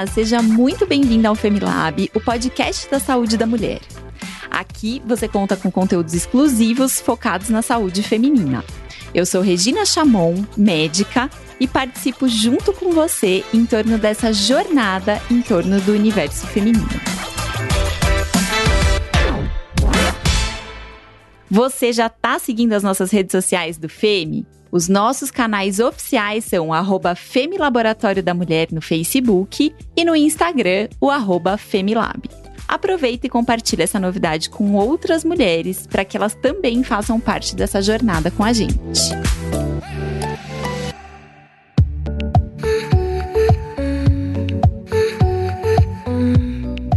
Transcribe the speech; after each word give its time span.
Olá, 0.00 0.06
seja 0.06 0.40
muito 0.40 0.86
bem-vindo 0.86 1.28
ao 1.28 1.34
Femilab, 1.34 2.10
o 2.14 2.20
podcast 2.20 2.90
da 2.90 2.98
saúde 2.98 3.36
da 3.36 3.46
mulher. 3.46 3.82
Aqui 4.50 5.02
você 5.04 5.28
conta 5.28 5.58
com 5.58 5.70
conteúdos 5.70 6.14
exclusivos 6.14 6.98
focados 6.98 7.50
na 7.50 7.60
saúde 7.60 8.02
feminina. 8.02 8.64
Eu 9.12 9.26
sou 9.26 9.42
Regina 9.42 9.84
Chamon, 9.84 10.42
médica, 10.56 11.28
e 11.60 11.68
participo 11.68 12.26
junto 12.28 12.72
com 12.72 12.92
você 12.92 13.44
em 13.52 13.66
torno 13.66 13.98
dessa 13.98 14.32
jornada 14.32 15.20
em 15.30 15.42
torno 15.42 15.78
do 15.82 15.92
universo 15.92 16.46
feminino. 16.46 16.88
Você 21.50 21.92
já 21.92 22.06
está 22.06 22.38
seguindo 22.38 22.72
as 22.72 22.82
nossas 22.82 23.10
redes 23.10 23.32
sociais 23.32 23.76
do 23.76 23.86
FEME? 23.86 24.46
Os 24.72 24.88
nossos 24.88 25.32
canais 25.32 25.80
oficiais 25.80 26.44
são 26.44 26.68
o 26.68 27.16
Femilaboratório 27.16 28.22
da 28.22 28.32
Mulher 28.32 28.68
no 28.70 28.80
Facebook 28.80 29.74
e 29.96 30.04
no 30.04 30.14
Instagram, 30.14 30.88
o 31.00 31.10
arroba 31.10 31.56
Femilab. 31.56 32.30
Aproveita 32.68 33.26
e 33.26 33.30
compartilhe 33.30 33.82
essa 33.82 33.98
novidade 33.98 34.48
com 34.48 34.74
outras 34.74 35.24
mulheres 35.24 35.88
para 35.88 36.04
que 36.04 36.16
elas 36.16 36.36
também 36.36 36.84
façam 36.84 37.18
parte 37.18 37.56
dessa 37.56 37.82
jornada 37.82 38.30
com 38.30 38.44
a 38.44 38.52
gente. 38.52 38.78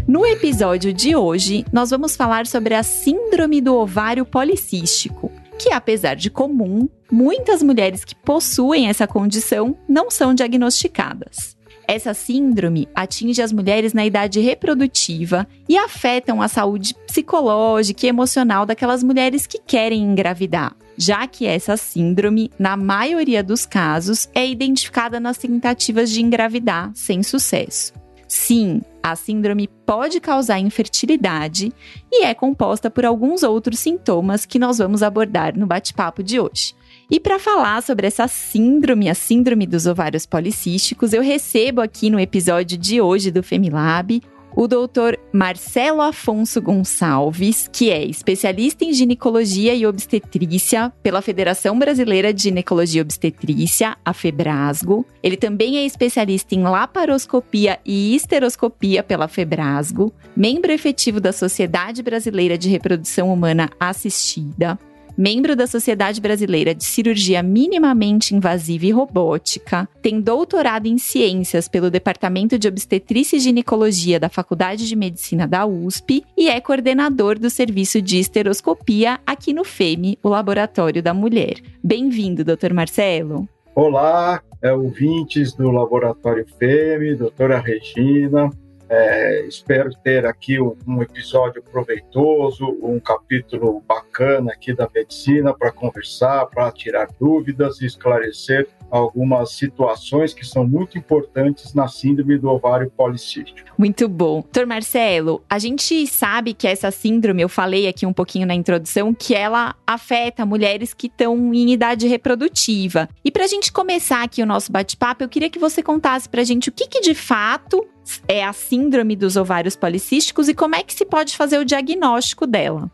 No 0.08 0.23
episódio 0.28 0.94
de 0.94 1.16
hoje, 1.16 1.66
nós 1.73 1.90
vamos 1.90 2.16
falar 2.16 2.45
sobre 2.45 2.76
a 2.76 2.84
Síndrome 2.84 3.59
do 3.59 3.76
Ovário 3.76 4.28
Policístico, 4.28 5.31
que 5.58 5.73
apesar 5.73 6.16
de 6.16 6.30
comum, 6.30 6.88
muitas 7.13 7.62
mulheres 7.62 8.03
que 8.03 8.16
possuem 8.16 8.89
essa 8.89 9.06
condição 9.06 9.78
não 9.88 10.09
são 10.09 10.33
diagnosticadas. 10.33 11.55
Essa 11.88 12.11
síndrome 12.11 12.89
atinge 12.95 13.39
as 13.39 13.53
mulheres 13.53 13.94
na 13.94 14.03
idade 14.03 14.39
reprodutiva 14.39 15.47
e 15.70 15.78
afetam 15.78 16.42
a 16.42 16.47
saúde 16.47 16.95
psicológica 17.05 18.08
e 18.08 18.09
emocional 18.09 18.66
daquelas 18.66 19.03
mulheres 19.03 19.45
que 19.45 19.59
querem 19.59 20.02
engravidar, 20.02 20.75
já 20.97 21.28
que 21.28 21.45
essa 21.45 21.78
síndrome, 21.78 22.50
na 22.58 22.75
maioria 22.75 23.44
dos 23.44 23.64
casos, 23.64 24.27
é 24.33 24.48
identificada 24.48 25.20
nas 25.20 25.38
tentativas 25.38 26.09
de 26.09 26.20
engravidar 26.20 26.92
sem 26.95 27.22
sucesso. 27.22 27.94
Sim, 28.27 28.81
a 29.03 29.16
síndrome 29.16 29.67
pode 29.86 30.20
causar 30.20 30.58
infertilidade 30.58 31.72
e 32.11 32.23
é 32.23 32.33
composta 32.33 32.89
por 32.89 33.05
alguns 33.05 33.44
outros 33.44 33.77
sintomas 33.77 34.48
que 34.48 34.58
nós 34.58 34.80
vamos 34.80 35.03
abordar 35.03 35.55
no 35.55 35.67
bate-papo 35.67 36.23
de 36.23 36.39
hoje. 36.39 36.73
E 37.09 37.20
para 37.20 37.40
falar 37.40 37.82
sobre 37.84 38.08
essa 38.08 38.28
síndrome, 38.28 39.09
a 39.09 39.14
síndrome 39.14 39.68
dos 39.68 39.86
ovários 39.86 40.26
policísticos, 40.26 41.14
eu 41.14 41.22
recebo 41.22 41.82
aqui 41.82 42.10
no 42.10 42.20
episódio 42.20 42.78
de 42.78 43.02
hoje 43.02 43.32
do 43.32 43.44
Femilab 43.44 44.22
o 44.56 44.68
doutor 44.68 45.20
Marcelo 45.32 46.02
Afonso 46.02 46.62
Gonçalves, 46.62 47.68
que 47.72 47.90
é 47.90 48.04
especialista 48.04 48.86
em 48.86 48.94
ginecologia 48.94 49.73
e 49.73 49.86
obstetrícia 49.86 50.92
pela 51.02 51.22
Federação 51.22 51.78
Brasileira 51.78 52.34
de 52.34 52.44
Ginecologia 52.44 53.00
e 53.00 53.02
Obstetrícia, 53.02 53.98
a 54.06 54.14
Febrasgo. 54.14 55.06
Ele 55.22 55.38
também 55.38 55.78
é 55.78 55.86
especialista 55.86 56.54
em 56.54 56.64
laparoscopia 56.64 57.80
e 57.86 58.16
histeroscopia 58.16 59.02
pela 59.02 59.28
Febrasgo, 59.28 60.14
membro 60.36 60.72
efetivo 60.72 61.20
da 61.20 61.32
Sociedade 61.32 62.04
Brasileira 62.04 62.58
de 62.58 62.70
Reprodução 62.70 63.34
Humana 63.34 63.70
Assistida, 63.80 64.78
membro 65.17 65.56
da 65.56 65.67
Sociedade 65.67 66.19
Brasileira 66.19 66.73
de 66.73 66.83
Cirurgia 66.83 67.44
Minimamente 67.44 68.36
Invasiva 68.36 68.86
e 68.86 68.92
Robótica, 68.92 69.88
tem 70.02 70.20
doutorado 70.20 70.88
em 70.88 70.97
ciências 70.97 71.67
pelo 71.67 71.89
Departamento 71.89 72.58
de 72.58 72.67
Obstetrícia 72.67 73.38
e 73.38 73.39
Ginecologia 73.39 74.20
da 74.20 74.30
Faculdade 74.30 74.88
de 74.88 74.95
Medicina 74.95 75.48
da 75.48 75.65
USP 75.65 76.23
e 76.38 76.49
é 76.49 76.60
coordenador 76.60 77.38
do 77.38 77.49
serviço 77.49 78.02
de 78.02 78.20
esteroscopia 78.20 79.20
aqui 79.26 79.54
no 79.54 79.64
FEME, 79.64 80.17
o 80.23 80.30
Laboratório 80.30 81.02
da 81.02 81.14
Mulher. 81.14 81.55
Bem-vindo, 81.83 82.43
doutor 82.43 82.73
Marcelo. 82.73 83.48
Olá, 83.76 84.42
é, 84.61 84.71
ouvintes 84.71 85.54
do 85.54 85.71
Laboratório 85.71 86.45
FEME, 86.59 87.15
doutora 87.15 87.59
Regina. 87.59 88.49
É, 88.95 89.48
espero 89.48 89.89
ter 90.04 90.23
aqui 90.23 90.61
um, 90.61 91.02
episódio 91.02 91.64
proveitoso, 91.64 92.77
um 92.80 92.99
capítulo 92.99 93.81
bacana 93.87 94.52
aqui 94.52 94.71
da 94.71 94.87
medicina 94.93 95.52
para 95.52 95.71
conversar, 95.71 96.45
para 96.45 96.71
tirar 96.71 97.08
dúvidas 97.20 97.82
e 97.82 97.87
esclarecer 97.87 98.70
algumas 98.89 99.52
situações 99.54 100.33
que 100.33 100.45
são 100.45 100.67
muito 100.67 100.98
importantes 100.98 101.73
na 101.73 101.88
síndrome 101.88 102.38
do 102.38 102.49
ovário 102.49 102.92
policístico. 102.92 103.71
Muito 103.77 104.08
bom. 104.08 104.42
Doutor 104.42 104.66
Marcelo, 104.66 105.44
a 105.49 105.58
gente 105.58 106.05
sabe 106.08 106.54
que 106.54 106.67
essa 106.67 106.92
síndrome, 106.92 107.42
eu 107.42 107.49
falei 107.49 107.88
aqui 107.88 108.05
um 108.05 108.14
pouquinho 108.14 108.48
na 108.48 108.54
introdução, 108.54 109.14
que 109.14 109.33
ela 109.33 109.76
afeta 109.86 110.45
mulheres 110.45 110.94
que 110.94 111.08
estão 111.08 111.54
em 111.54 111.71
idade 111.71 112.08
reprodutiva. 112.08 113.10
E 113.23 113.32
para 113.32 113.45
a 113.45 113.48
gente 113.48 113.71
começar 113.71 114.23
aqui 114.23 114.42
o 114.42 114.45
nosso 114.45 114.71
bate-papo, 114.71 115.23
eu 115.23 115.30
queria 115.30 115.50
que 115.50 115.60
você 115.60 115.82
contasse 115.82 116.30
para 116.30 116.42
a 116.42 116.45
gente 116.45 116.70
o 116.70 116.71
que, 116.71 116.88
que 116.88 117.02
de 117.02 117.15
fato 117.15 117.86
é 118.27 118.44
a 118.44 118.54
síndrome 118.54 119.15
dos 119.15 119.36
ovários 119.36 119.76
policísticos 119.76 120.50
e 120.50 120.54
como 120.54 120.76
é 120.76 120.83
que 120.83 120.94
se 120.94 121.05
pode 121.05 121.36
fazer 121.36 121.58
o 121.58 121.65
diagnóstico 121.65 122.45
dela? 122.45 122.92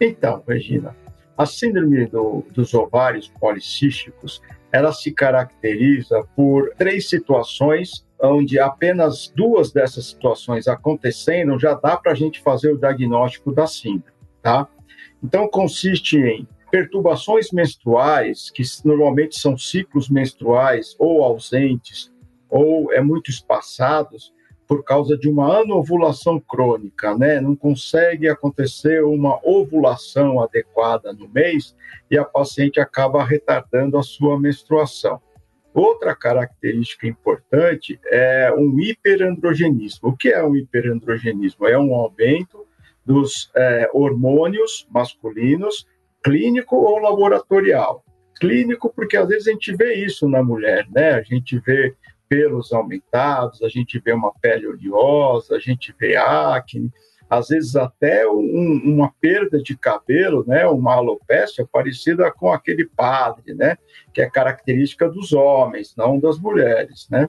Então, 0.00 0.42
Regina, 0.46 0.94
a 1.36 1.46
síndrome 1.46 2.06
do, 2.06 2.44
dos 2.52 2.74
ovários 2.74 3.28
policísticos, 3.40 4.42
ela 4.72 4.92
se 4.92 5.12
caracteriza 5.12 6.22
por 6.36 6.72
três 6.76 7.08
situações 7.08 8.06
onde 8.20 8.58
apenas 8.58 9.32
duas 9.34 9.72
dessas 9.72 10.06
situações 10.06 10.66
acontecendo 10.66 11.58
já 11.58 11.74
dá 11.74 11.96
para 11.96 12.12
a 12.12 12.14
gente 12.14 12.40
fazer 12.40 12.72
o 12.72 12.78
diagnóstico 12.78 13.52
da 13.52 13.66
síndrome, 13.66 14.12
tá? 14.42 14.66
Então, 15.22 15.48
consiste 15.48 16.18
em 16.18 16.46
perturbações 16.70 17.50
menstruais, 17.52 18.50
que 18.50 18.62
normalmente 18.84 19.38
são 19.38 19.56
ciclos 19.56 20.08
menstruais 20.08 20.94
ou 20.98 21.22
ausentes 21.22 22.12
ou 22.48 22.92
é 22.92 23.00
muito 23.00 23.30
espaçados, 23.30 24.32
por 24.68 24.84
causa 24.84 25.16
de 25.16 25.30
uma 25.30 25.60
anovulação 25.60 26.38
crônica, 26.38 27.16
né? 27.16 27.40
Não 27.40 27.56
consegue 27.56 28.28
acontecer 28.28 29.02
uma 29.02 29.40
ovulação 29.42 30.42
adequada 30.42 31.10
no 31.10 31.26
mês 31.26 31.74
e 32.10 32.18
a 32.18 32.24
paciente 32.24 32.78
acaba 32.78 33.24
retardando 33.24 33.96
a 33.96 34.02
sua 34.02 34.38
menstruação. 34.38 35.18
Outra 35.72 36.14
característica 36.14 37.06
importante 37.06 37.98
é 38.06 38.52
um 38.54 38.78
hiperandrogenismo. 38.78 40.10
O 40.10 40.16
que 40.16 40.28
é 40.28 40.44
um 40.44 40.54
hiperandrogenismo? 40.54 41.66
É 41.66 41.78
um 41.78 41.94
aumento 41.94 42.66
dos 43.06 43.50
é, 43.56 43.88
hormônios 43.94 44.86
masculinos, 44.90 45.86
clínico 46.22 46.76
ou 46.76 46.98
laboratorial. 46.98 48.04
Clínico, 48.38 48.92
porque 48.94 49.16
às 49.16 49.28
vezes 49.28 49.48
a 49.48 49.52
gente 49.52 49.74
vê 49.74 49.94
isso 49.94 50.28
na 50.28 50.42
mulher, 50.42 50.86
né? 50.90 51.12
A 51.12 51.22
gente 51.22 51.58
vê 51.58 51.94
pelos 52.28 52.72
aumentados, 52.72 53.62
a 53.62 53.68
gente 53.68 53.98
vê 53.98 54.12
uma 54.12 54.32
pele 54.32 54.66
oleosa, 54.66 55.56
a 55.56 55.58
gente 55.58 55.94
vê 55.98 56.16
acne, 56.16 56.92
às 57.28 57.48
vezes 57.48 57.76
até 57.76 58.26
um, 58.26 58.80
uma 58.84 59.12
perda 59.20 59.62
de 59.62 59.76
cabelo, 59.76 60.44
né, 60.46 60.66
uma 60.66 60.94
alopecia 60.94 61.66
parecida 61.70 62.30
com 62.30 62.52
aquele 62.52 62.86
padre, 62.86 63.54
né, 63.54 63.76
que 64.12 64.20
é 64.20 64.30
característica 64.30 65.08
dos 65.08 65.32
homens, 65.32 65.94
não 65.96 66.18
das 66.18 66.38
mulheres, 66.38 67.08
né. 67.10 67.28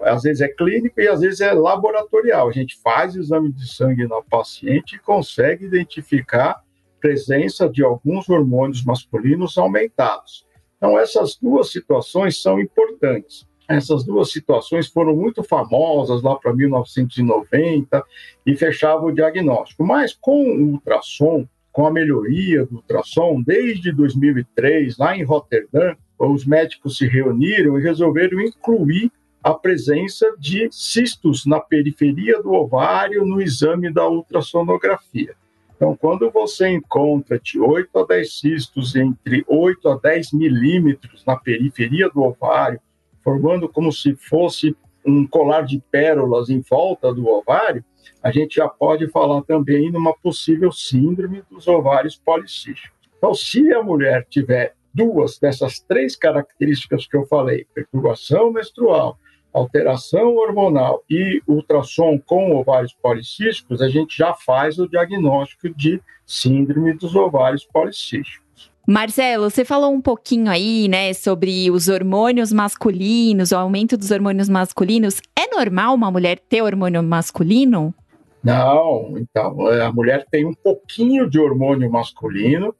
Às 0.00 0.22
vezes 0.22 0.40
é 0.40 0.48
clínico 0.48 1.00
e 1.00 1.08
às 1.08 1.20
vezes 1.20 1.40
é 1.40 1.52
laboratorial. 1.52 2.48
A 2.48 2.52
gente 2.52 2.80
faz 2.80 3.16
exame 3.16 3.52
de 3.52 3.68
sangue 3.68 4.06
na 4.06 4.22
paciente 4.22 4.94
e 4.94 4.98
consegue 5.00 5.66
identificar 5.66 6.62
presença 7.00 7.68
de 7.68 7.82
alguns 7.82 8.28
hormônios 8.28 8.84
masculinos 8.84 9.58
aumentados. 9.58 10.46
Então, 10.76 10.96
essas 10.96 11.36
duas 11.36 11.72
situações 11.72 12.40
são 12.40 12.60
importantes. 12.60 13.46
Essas 13.68 14.02
duas 14.02 14.32
situações 14.32 14.88
foram 14.88 15.14
muito 15.14 15.42
famosas 15.42 16.22
lá 16.22 16.34
para 16.36 16.54
1990 16.54 18.02
e 18.46 18.56
fechava 18.56 19.04
o 19.04 19.12
diagnóstico. 19.12 19.84
Mas 19.84 20.16
com 20.18 20.42
o 20.42 20.72
ultrassom, 20.72 21.46
com 21.70 21.86
a 21.86 21.92
melhoria 21.92 22.64
do 22.64 22.76
ultrassom, 22.76 23.42
desde 23.42 23.92
2003, 23.92 24.96
lá 24.96 25.14
em 25.14 25.22
Roterdã, 25.22 25.94
os 26.18 26.46
médicos 26.46 26.96
se 26.96 27.06
reuniram 27.06 27.78
e 27.78 27.82
resolveram 27.82 28.40
incluir 28.40 29.12
a 29.42 29.54
presença 29.54 30.34
de 30.38 30.68
cistos 30.72 31.46
na 31.46 31.60
periferia 31.60 32.42
do 32.42 32.52
ovário 32.52 33.24
no 33.24 33.40
exame 33.40 33.92
da 33.92 34.08
ultrassonografia. 34.08 35.34
Então, 35.76 35.96
quando 35.96 36.28
você 36.30 36.68
encontra 36.68 37.38
de 37.38 37.60
8 37.60 37.96
a 37.96 38.04
10 38.04 38.40
cistos 38.40 38.96
entre 38.96 39.44
8 39.46 39.88
a 39.88 39.96
10 39.96 40.32
milímetros 40.32 41.24
na 41.24 41.36
periferia 41.36 42.10
do 42.10 42.22
ovário, 42.22 42.80
formando 43.28 43.68
como 43.68 43.92
se 43.92 44.16
fosse 44.16 44.74
um 45.04 45.26
colar 45.26 45.60
de 45.60 45.82
pérolas 45.90 46.48
em 46.48 46.62
volta 46.62 47.12
do 47.12 47.28
ovário, 47.28 47.84
a 48.22 48.30
gente 48.30 48.56
já 48.56 48.66
pode 48.66 49.06
falar 49.08 49.42
também 49.42 49.92
numa 49.92 50.16
possível 50.16 50.72
síndrome 50.72 51.42
dos 51.50 51.68
ovários 51.68 52.16
policísticos. 52.16 52.90
Então, 53.18 53.34
se 53.34 53.70
a 53.74 53.82
mulher 53.82 54.26
tiver 54.30 54.74
duas 54.94 55.38
dessas 55.38 55.78
três 55.78 56.16
características 56.16 57.06
que 57.06 57.18
eu 57.18 57.26
falei, 57.26 57.66
perturbação 57.74 58.50
menstrual, 58.50 59.18
alteração 59.52 60.34
hormonal 60.36 61.04
e 61.08 61.42
ultrassom 61.46 62.18
com 62.18 62.56
ovários 62.56 62.94
policísticos, 62.94 63.82
a 63.82 63.90
gente 63.90 64.16
já 64.16 64.32
faz 64.32 64.78
o 64.78 64.88
diagnóstico 64.88 65.68
de 65.68 66.00
síndrome 66.24 66.94
dos 66.94 67.14
ovários 67.14 67.66
policísticos. 67.66 68.47
Marcelo, 68.90 69.50
você 69.50 69.66
falou 69.66 69.92
um 69.92 70.00
pouquinho 70.00 70.50
aí, 70.50 70.88
né, 70.88 71.12
sobre 71.12 71.70
os 71.70 71.88
hormônios 71.88 72.50
masculinos, 72.50 73.52
o 73.52 73.56
aumento 73.56 73.98
dos 73.98 74.10
hormônios 74.10 74.48
masculinos. 74.48 75.20
É 75.38 75.46
normal 75.54 75.94
uma 75.94 76.10
mulher 76.10 76.38
ter 76.38 76.62
hormônio 76.62 77.02
masculino? 77.02 77.94
Não, 78.42 79.12
então, 79.18 79.66
a 79.66 79.92
mulher 79.92 80.24
tem 80.30 80.46
um 80.46 80.54
pouquinho 80.54 81.28
de 81.28 81.38
hormônio 81.38 81.90
masculino, 81.92 82.74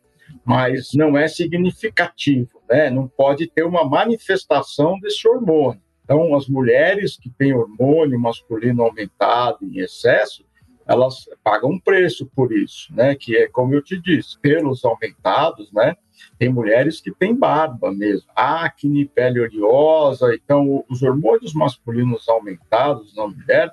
mas 0.46 0.94
não 0.94 1.14
é 1.14 1.28
significativo, 1.28 2.62
né? 2.66 2.88
Não 2.88 3.06
pode 3.06 3.46
ter 3.46 3.64
uma 3.64 3.84
manifestação 3.84 4.99
desse 5.00 5.28
hormônio. 5.28 5.82
Então, 6.04 6.34
as 6.34 6.49
mulheres 6.49 7.19
que 7.19 7.28
têm 7.28 7.52
hormônio 7.52 8.19
masculino 8.19 8.82
aumentado 8.82 9.58
em 9.62 9.81
excesso, 9.81 10.43
elas 10.88 11.29
pagam 11.44 11.70
um 11.70 11.79
preço 11.79 12.26
por 12.35 12.50
isso, 12.50 12.93
né? 12.94 13.14
Que 13.14 13.37
é 13.37 13.46
como 13.46 13.75
eu 13.75 13.82
te 13.82 14.00
disse, 14.00 14.38
pelos 14.40 14.85
aumentados, 14.85 15.70
né? 15.70 15.94
Tem 16.38 16.49
mulheres 16.49 17.00
que 17.00 17.12
têm 17.12 17.35
barba 17.37 17.93
mesmo, 17.93 18.26
acne, 18.35 19.05
pele 19.05 19.40
oleosa. 19.40 20.35
Então, 20.35 20.85
os 20.88 21.02
hormônios 21.02 21.52
masculinos 21.52 22.26
aumentados 22.29 23.14
na 23.14 23.29
mulher 23.29 23.73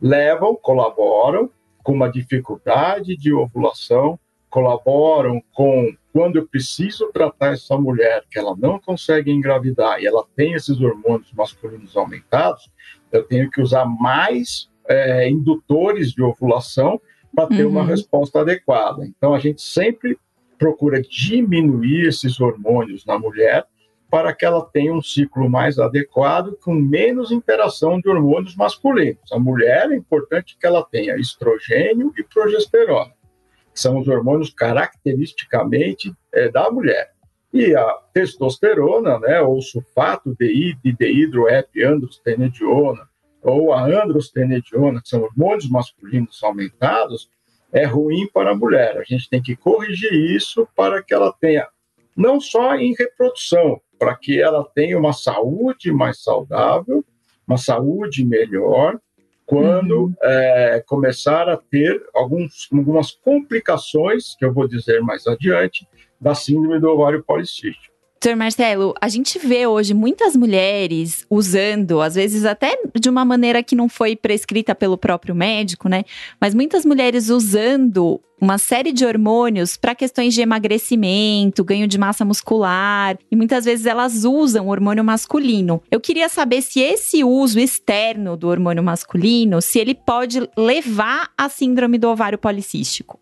levam, 0.00 0.56
colaboram 0.56 1.50
com 1.82 1.92
uma 1.92 2.10
dificuldade 2.10 3.14
de 3.14 3.32
ovulação, 3.32 4.18
colaboram 4.48 5.42
com 5.52 5.94
quando 6.12 6.36
eu 6.36 6.48
preciso 6.48 7.10
tratar 7.12 7.52
essa 7.52 7.76
mulher 7.76 8.24
que 8.30 8.38
ela 8.38 8.56
não 8.56 8.78
consegue 8.78 9.30
engravidar 9.30 10.00
e 10.00 10.06
ela 10.06 10.24
tem 10.34 10.54
esses 10.54 10.80
hormônios 10.80 11.32
masculinos 11.32 11.96
aumentados, 11.96 12.70
eu 13.10 13.24
tenho 13.24 13.50
que 13.50 13.60
usar 13.60 13.84
mais 13.84 14.70
é, 14.88 15.28
indutores 15.28 16.12
de 16.12 16.22
ovulação 16.22 17.00
para 17.34 17.48
ter 17.48 17.64
uhum. 17.64 17.72
uma 17.72 17.84
resposta 17.84 18.40
adequada. 18.40 19.04
Então, 19.04 19.34
a 19.34 19.38
gente 19.38 19.60
sempre 19.60 20.16
procura 20.58 21.02
diminuir 21.02 22.06
esses 22.06 22.40
hormônios 22.40 23.04
na 23.04 23.18
mulher 23.18 23.66
para 24.10 24.32
que 24.32 24.44
ela 24.44 24.64
tenha 24.64 24.94
um 24.94 25.02
ciclo 25.02 25.50
mais 25.50 25.76
adequado, 25.78 26.56
com 26.62 26.72
menos 26.72 27.32
interação 27.32 28.00
de 28.00 28.08
hormônios 28.08 28.54
masculinos. 28.54 29.32
A 29.32 29.40
mulher 29.40 29.90
é 29.90 29.96
importante 29.96 30.56
que 30.58 30.64
ela 30.64 30.82
tenha 30.84 31.16
estrogênio 31.16 32.14
e 32.16 32.22
progesterona, 32.22 33.12
que 33.72 33.80
são 33.80 33.98
os 33.98 34.06
hormônios 34.06 34.50
caracteristicamente 34.50 36.14
é, 36.32 36.48
da 36.48 36.70
mulher. 36.70 37.12
E 37.52 37.74
a 37.74 37.98
testosterona, 38.12 39.18
né, 39.18 39.40
ou 39.40 39.60
sulfato 39.60 40.32
de, 40.38 40.76
de 40.82 40.92
dehidroepiandrostenediona, 40.92 43.08
ou 43.44 43.72
a 43.72 43.84
androstenediona, 43.84 45.02
que 45.02 45.08
são 45.08 45.22
hormônios 45.22 45.68
masculinos 45.68 46.42
aumentados, 46.42 47.30
é 47.70 47.84
ruim 47.84 48.26
para 48.32 48.52
a 48.52 48.56
mulher. 48.56 48.96
A 48.98 49.04
gente 49.04 49.28
tem 49.28 49.42
que 49.42 49.54
corrigir 49.54 50.12
isso 50.12 50.66
para 50.74 51.02
que 51.02 51.12
ela 51.12 51.32
tenha, 51.38 51.68
não 52.16 52.40
só 52.40 52.74
em 52.74 52.94
reprodução, 52.98 53.80
para 53.98 54.16
que 54.16 54.40
ela 54.40 54.64
tenha 54.74 54.98
uma 54.98 55.12
saúde 55.12 55.92
mais 55.92 56.22
saudável, 56.22 57.04
uma 57.46 57.58
saúde 57.58 58.24
melhor, 58.24 58.98
quando 59.46 60.04
uhum. 60.04 60.14
é, 60.22 60.82
começar 60.86 61.48
a 61.48 61.56
ter 61.56 62.02
alguns, 62.14 62.68
algumas 62.72 63.10
complicações, 63.10 64.34
que 64.36 64.44
eu 64.44 64.52
vou 64.52 64.66
dizer 64.66 65.02
mais 65.02 65.26
adiante, 65.26 65.86
da 66.18 66.34
síndrome 66.34 66.80
do 66.80 66.88
ovário 66.88 67.22
policístico. 67.22 67.93
Doutor 68.24 68.38
Marcelo, 68.38 68.94
a 69.02 69.08
gente 69.10 69.38
vê 69.38 69.66
hoje 69.66 69.92
muitas 69.92 70.34
mulheres 70.34 71.26
usando, 71.28 72.00
às 72.00 72.14
vezes 72.14 72.46
até 72.46 72.74
de 72.98 73.10
uma 73.10 73.22
maneira 73.22 73.62
que 73.62 73.76
não 73.76 73.86
foi 73.86 74.16
prescrita 74.16 74.74
pelo 74.74 74.96
próprio 74.96 75.34
médico, 75.34 75.90
né? 75.90 76.04
Mas 76.40 76.54
muitas 76.54 76.86
mulheres 76.86 77.28
usando 77.28 78.18
uma 78.40 78.56
série 78.56 78.92
de 78.92 79.04
hormônios 79.04 79.76
para 79.76 79.94
questões 79.94 80.32
de 80.32 80.40
emagrecimento, 80.40 81.62
ganho 81.62 81.86
de 81.86 81.98
massa 81.98 82.24
muscular, 82.24 83.18
e 83.30 83.36
muitas 83.36 83.66
vezes 83.66 83.84
elas 83.84 84.24
usam 84.24 84.68
hormônio 84.68 85.04
masculino. 85.04 85.82
Eu 85.90 86.00
queria 86.00 86.30
saber 86.30 86.62
se 86.62 86.80
esse 86.80 87.22
uso 87.22 87.60
externo 87.60 88.38
do 88.38 88.48
hormônio 88.48 88.82
masculino, 88.82 89.60
se 89.60 89.78
ele 89.78 89.94
pode 89.94 90.48
levar 90.56 91.28
à 91.36 91.50
síndrome 91.50 91.98
do 91.98 92.08
ovário 92.08 92.38
policístico. 92.38 93.20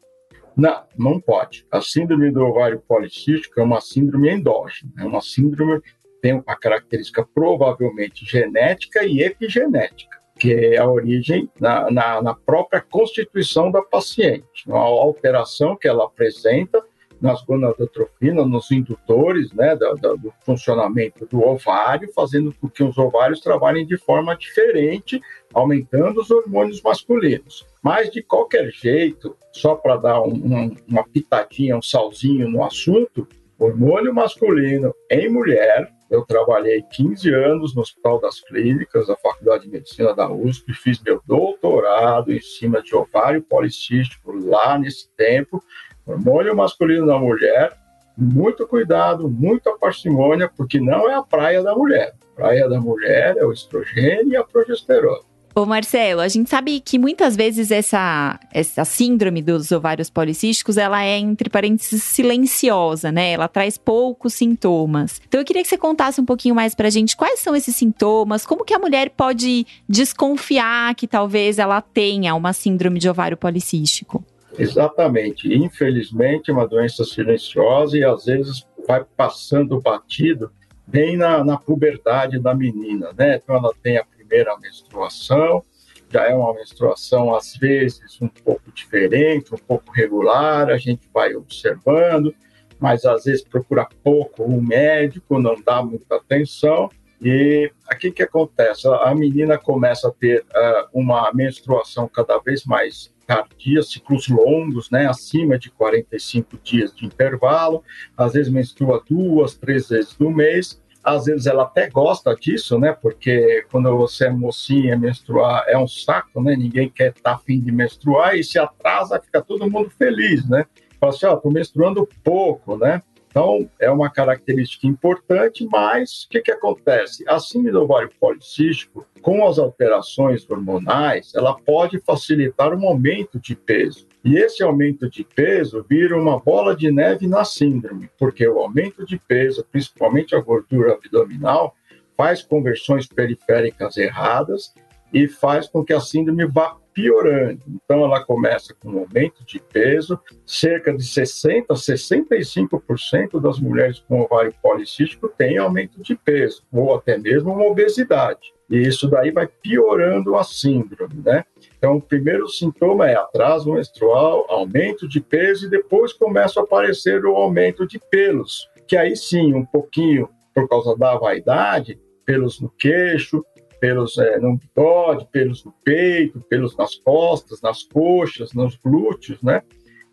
Não, 0.57 0.85
não 0.99 1.21
pode. 1.21 1.67
A 1.71 1.81
síndrome 1.81 2.31
do 2.31 2.45
ovário 2.45 2.81
policístico 2.87 3.61
é 3.61 3.63
uma 3.63 3.81
síndrome 3.81 4.31
endógena, 4.31 4.93
é 4.99 5.05
uma 5.05 5.21
síndrome 5.21 5.81
tem 6.23 6.35
uma 6.35 6.57
característica 6.57 7.27
provavelmente 7.35 8.25
genética 8.25 9.05
e 9.05 9.23
epigenética, 9.23 10.19
que 10.39 10.55
é 10.55 10.79
a 10.79 10.89
origem 10.89 11.51
na, 11.59 11.91
na, 11.91 12.23
na 12.23 12.35
própria 12.35 12.81
constituição 12.81 13.73
da 13.73 13.83
paciente, 13.83 14.65
uma 14.69 14.79
alteração 14.79 15.77
que 15.77 15.89
ela 15.89 16.05
apresenta 16.05 16.81
nas 17.23 17.41
gonadotrofinas, 17.43 18.49
nos 18.49 18.71
indutores 18.73 19.53
né, 19.53 19.77
do, 19.77 20.17
do, 20.17 20.35
funcionamento 20.45 21.25
do 21.25 21.41
ovário, 21.41 22.13
fazendo 22.13 22.53
com 22.61 22.69
que 22.69 22.83
os 22.83 22.99
ovários 22.99 23.41
trabalhem 23.41 23.87
de 23.87 23.97
forma 23.97 24.37
diferente, 24.37 25.21
aumentando 25.55 26.21
os 26.21 26.31
hormônios 26.33 26.83
masculinos. 26.83 27.65
Mas, 27.81 28.11
de 28.11 28.23
qualquer 28.23 28.71
jeito, 28.73 29.37
só 29.53 29.77
para 29.77 29.97
dar 29.97 30.21
um, 30.23 30.35
um, 30.35 30.77
uma 30.89 31.05
pitadinha, 31.05 31.77
um 31.77 31.83
salzinho 31.83 32.51
no 32.51 32.65
assunto, 32.65 33.27
hormônio 33.57 34.13
masculino 34.13 34.93
em 35.09 35.31
mulher, 35.31 35.93
eu 36.11 36.27
trabalhei 36.27 36.83
15 36.83 37.33
anos 37.33 37.75
no 37.75 37.81
Hospital 37.81 38.21
das 38.21 38.41
Clínicas, 38.41 39.07
da 39.07 39.17
Faculdade 39.17 39.65
de 39.65 39.71
Medicina 39.71 40.13
da 40.13 40.31
USP, 40.31 40.75
fiz 40.75 41.01
meu 41.01 41.23
doutorado 41.27 42.33
em 42.33 42.41
cima 42.41 42.83
de 42.83 42.95
ovário 42.95 43.41
policístico 43.41 44.33
lá 44.33 44.79
nesse 44.79 45.09
tempo, 45.17 45.63
Hormônio 46.07 46.57
masculino 46.57 47.07
na 47.07 47.19
mulher, 47.19 47.73
muito 48.17 48.67
cuidado, 48.67 49.29
muita 49.29 49.73
parcimônia, 49.79 50.51
porque 50.55 50.81
não 50.81 51.09
é 51.09 51.15
a 51.15 51.23
praia 51.23 51.63
da 51.63 51.75
mulher. 51.75 52.15
A 52.33 52.37
praia 52.37 52.69
da 52.69 52.81
mulher 52.81 53.37
é 53.37 53.45
o 53.45 53.53
estrogênio 53.53 54.33
e 54.33 54.37
a 54.37 54.45
progesterona. 54.45 55.33
Ô 55.55 55.67
Marcelo, 55.67 56.23
a 56.23 56.29
gente 56.29 56.49
sabe 56.49 56.81
que 56.81 56.99
muitas 56.99 57.37
vezes 57.37 57.71
essa, 57.71 58.41
essa 58.51 58.87
síndrome 58.87 59.43
dos 59.43 59.71
ovários 59.71 60.09
policísticos, 60.09 60.79
ela 60.79 61.05
é, 61.05 61.19
entre 61.19 61.51
parênteses, 61.51 62.03
silenciosa, 62.03 63.13
né? 63.13 63.33
Ela 63.33 63.49
traz 63.49 63.77
poucos 63.77 64.33
sintomas. 64.33 65.21
Então 65.29 65.39
eu 65.39 65.45
queria 65.45 65.63
que 65.63 65.69
você 65.69 65.77
contasse 65.77 66.19
um 66.19 66.25
pouquinho 66.25 66.55
mais 66.55 66.75
pra 66.75 66.89
gente 66.89 67.15
quais 67.15 67.41
são 67.41 67.55
esses 67.55 67.77
sintomas, 67.77 68.47
como 68.47 68.65
que 68.65 68.73
a 68.73 68.79
mulher 68.79 69.11
pode 69.11 69.67
desconfiar 69.87 70.95
que 70.95 71.07
talvez 71.07 71.59
ela 71.59 71.83
tenha 71.83 72.35
uma 72.35 72.55
síndrome 72.55 72.99
de 72.99 73.11
ovário 73.11 73.37
policístico. 73.37 74.25
Exatamente. 74.59 75.53
Infelizmente, 75.53 76.51
é 76.51 76.55
uma 76.55 76.67
doença 76.67 77.05
silenciosa 77.05 77.97
e 77.97 78.05
às 78.05 78.27
vezes 78.27 78.67
vai 78.87 79.05
passando 79.17 79.81
batido 79.81 80.51
bem 80.87 81.17
na, 81.17 81.43
na 81.45 81.57
puberdade 81.57 82.39
da 82.39 82.55
menina, 82.55 83.13
né? 83.17 83.37
Então, 83.37 83.57
ela 83.57 83.73
tem 83.83 83.97
a 83.97 84.05
primeira 84.05 84.57
menstruação, 84.59 85.65
já 86.11 86.27
é 86.27 86.35
uma 86.35 86.53
menstruação 86.53 87.35
às 87.35 87.57
vezes 87.57 88.21
um 88.21 88.29
pouco 88.29 88.71
diferente, 88.73 89.55
um 89.55 89.59
pouco 89.59 89.91
regular, 89.93 90.69
a 90.69 90.77
gente 90.77 91.09
vai 91.13 91.35
observando, 91.35 92.35
mas 92.79 93.05
às 93.05 93.25
vezes 93.25 93.43
procura 93.43 93.89
pouco 94.03 94.43
o 94.43 94.61
médico, 94.61 95.39
não 95.39 95.55
dá 95.65 95.83
muita 95.83 96.17
atenção. 96.17 96.91
E 97.25 97.71
aqui 97.87 98.11
que 98.11 98.23
acontece? 98.23 98.89
A 98.89 99.15
menina 99.15 99.57
começa 99.57 100.09
a 100.09 100.11
ter 100.11 100.41
uh, 100.41 100.89
uma 100.93 101.31
menstruação 101.33 102.09
cada 102.09 102.37
vez 102.39 102.65
mais 102.65 103.12
tardia, 103.27 103.83
ciclos 103.83 104.29
longos, 104.29 104.91
né, 104.91 105.07
acima 105.07 105.59
de 105.59 105.71
45 105.71 106.59
dias 106.63 106.95
de 106.95 107.07
intervalo, 107.07 107.83
às 108.17 108.33
vezes 108.33 108.53
menstrua 108.53 109.03
duas, 109.09 109.55
três 109.55 109.89
vezes 109.89 110.17
no 110.19 110.31
mês, 110.31 110.81
às 111.03 111.25
vezes 111.25 111.47
ela 111.47 111.65
até 111.65 111.89
gosta 111.89 112.35
disso, 112.35 112.79
né, 112.79 112.93
porque 112.93 113.67
quando 113.71 113.97
você 113.97 114.27
é 114.27 114.31
mocinha, 114.31 114.97
menstruar 114.97 115.65
é 115.67 115.77
um 115.77 115.89
saco, 115.89 116.41
né, 116.43 116.55
ninguém 116.55 116.89
quer 116.89 117.11
estar 117.11 117.31
tá 117.31 117.37
afim 117.37 117.61
de 117.61 117.73
menstruar, 117.73 118.37
e 118.37 118.45
se 118.45 118.59
atrasa, 118.59 119.21
fica 119.21 119.43
todo 119.43 119.71
mundo 119.71 119.91
feliz, 119.91 120.49
né, 120.49 120.65
fala 121.01 121.13
assim, 121.13 121.27
ó, 121.27 121.35
oh, 121.35 121.37
tô 121.39 121.51
menstruando 121.51 122.09
pouco, 122.23 122.77
né, 122.77 123.03
então, 123.33 123.67
é 123.81 123.91
uma 123.91 124.11
característica 124.11 124.87
importante, 124.87 125.67
mas 125.73 126.25
o 126.25 126.29
que, 126.29 126.43
que 126.43 126.53
acontece? 126.53 127.25
A 127.27 127.41
síndrome 127.41 127.71
do 127.71 127.83
ovário 127.83 128.11
policístico, 128.21 129.07
com 129.23 129.49
as 129.49 129.59
alterações 129.59 130.49
hormonais, 130.51 131.33
ela 131.35 131.55
pode 131.55 131.99
facilitar 131.99 132.75
um 132.75 132.87
aumento 132.87 133.41
de 133.41 133.57
peso. 133.57 134.07
E 134.23 134.37
esse 134.37 134.63
aumento 134.63 135.09
de 135.09 135.25
peso 135.25 135.83
vira 135.89 136.15
uma 136.15 136.39
bola 136.39 136.77
de 136.77 136.93
neve 136.93 137.27
na 137.27 137.43
síndrome, 137.43 138.11
porque 138.19 138.47
o 138.47 138.61
aumento 138.61 139.07
de 139.07 139.19
peso, 139.19 139.67
principalmente 139.73 140.37
a 140.37 140.41
gordura 140.41 140.93
abdominal, 140.93 141.75
faz 142.15 142.43
conversões 142.43 143.07
periféricas 143.07 143.97
erradas 143.97 144.75
e 145.11 145.27
faz 145.27 145.67
com 145.67 145.83
que 145.83 145.95
a 145.95 146.01
síndrome 146.01 146.45
vá 146.45 146.77
piorando. 146.93 147.63
Então, 147.69 148.05
ela 148.05 148.25
começa 148.25 148.75
com 148.75 148.91
um 148.91 148.99
aumento 149.01 149.45
de 149.45 149.61
peso, 149.61 150.19
cerca 150.47 150.93
de 150.93 151.03
60% 151.03 151.67
a 151.69 151.75
65% 151.75 153.41
das 153.41 153.59
mulheres 153.59 154.01
com 154.01 154.21
ovário 154.21 154.55
policístico 154.63 155.29
têm 155.29 155.59
aumento 155.59 156.03
de 156.03 156.15
peso, 156.15 156.63
ou 156.73 156.95
até 156.95 157.19
mesmo 157.19 157.53
uma 157.53 157.67
obesidade. 157.67 158.53
E 158.71 158.79
isso 158.79 159.09
daí 159.09 159.31
vai 159.31 159.47
piorando 159.47 160.37
a 160.37 160.45
síndrome, 160.45 161.23
né? 161.23 161.45
Então, 161.77 161.97
o 161.97 162.01
primeiro 162.01 162.49
sintoma 162.49 163.11
é 163.11 163.15
atraso 163.15 163.73
menstrual, 163.73 164.47
aumento 164.49 165.09
de 165.09 165.21
peso 165.21 165.67
e 165.67 165.71
depois 165.71 166.13
começa 166.13 166.61
a 166.61 166.63
aparecer 166.63 167.25
o 167.25 167.37
aumento 167.37 167.87
de 167.87 168.01
pelos, 168.11 168.69
que 168.87 168.97
aí 168.97 169.17
sim, 169.17 169.53
um 169.53 169.65
pouquinho 169.65 170.29
por 170.55 170.69
causa 170.69 170.97
da 170.97 171.17
vaidade, 171.17 171.99
pelos 172.25 172.61
no 172.61 172.71
queixo, 172.71 173.45
pelos 173.83 174.17
é, 174.17 174.39
no 174.39 174.57
bigode, 174.57 175.27
pelos 175.33 175.65
no 175.65 175.75
peito, 175.85 176.41
pelos 176.43 176.77
nas 176.77 176.95
costas, 176.95 177.61
nas 177.61 177.83
coxas, 177.83 178.53
nos 178.53 178.77
glúteos, 178.77 179.43
né? 179.43 179.61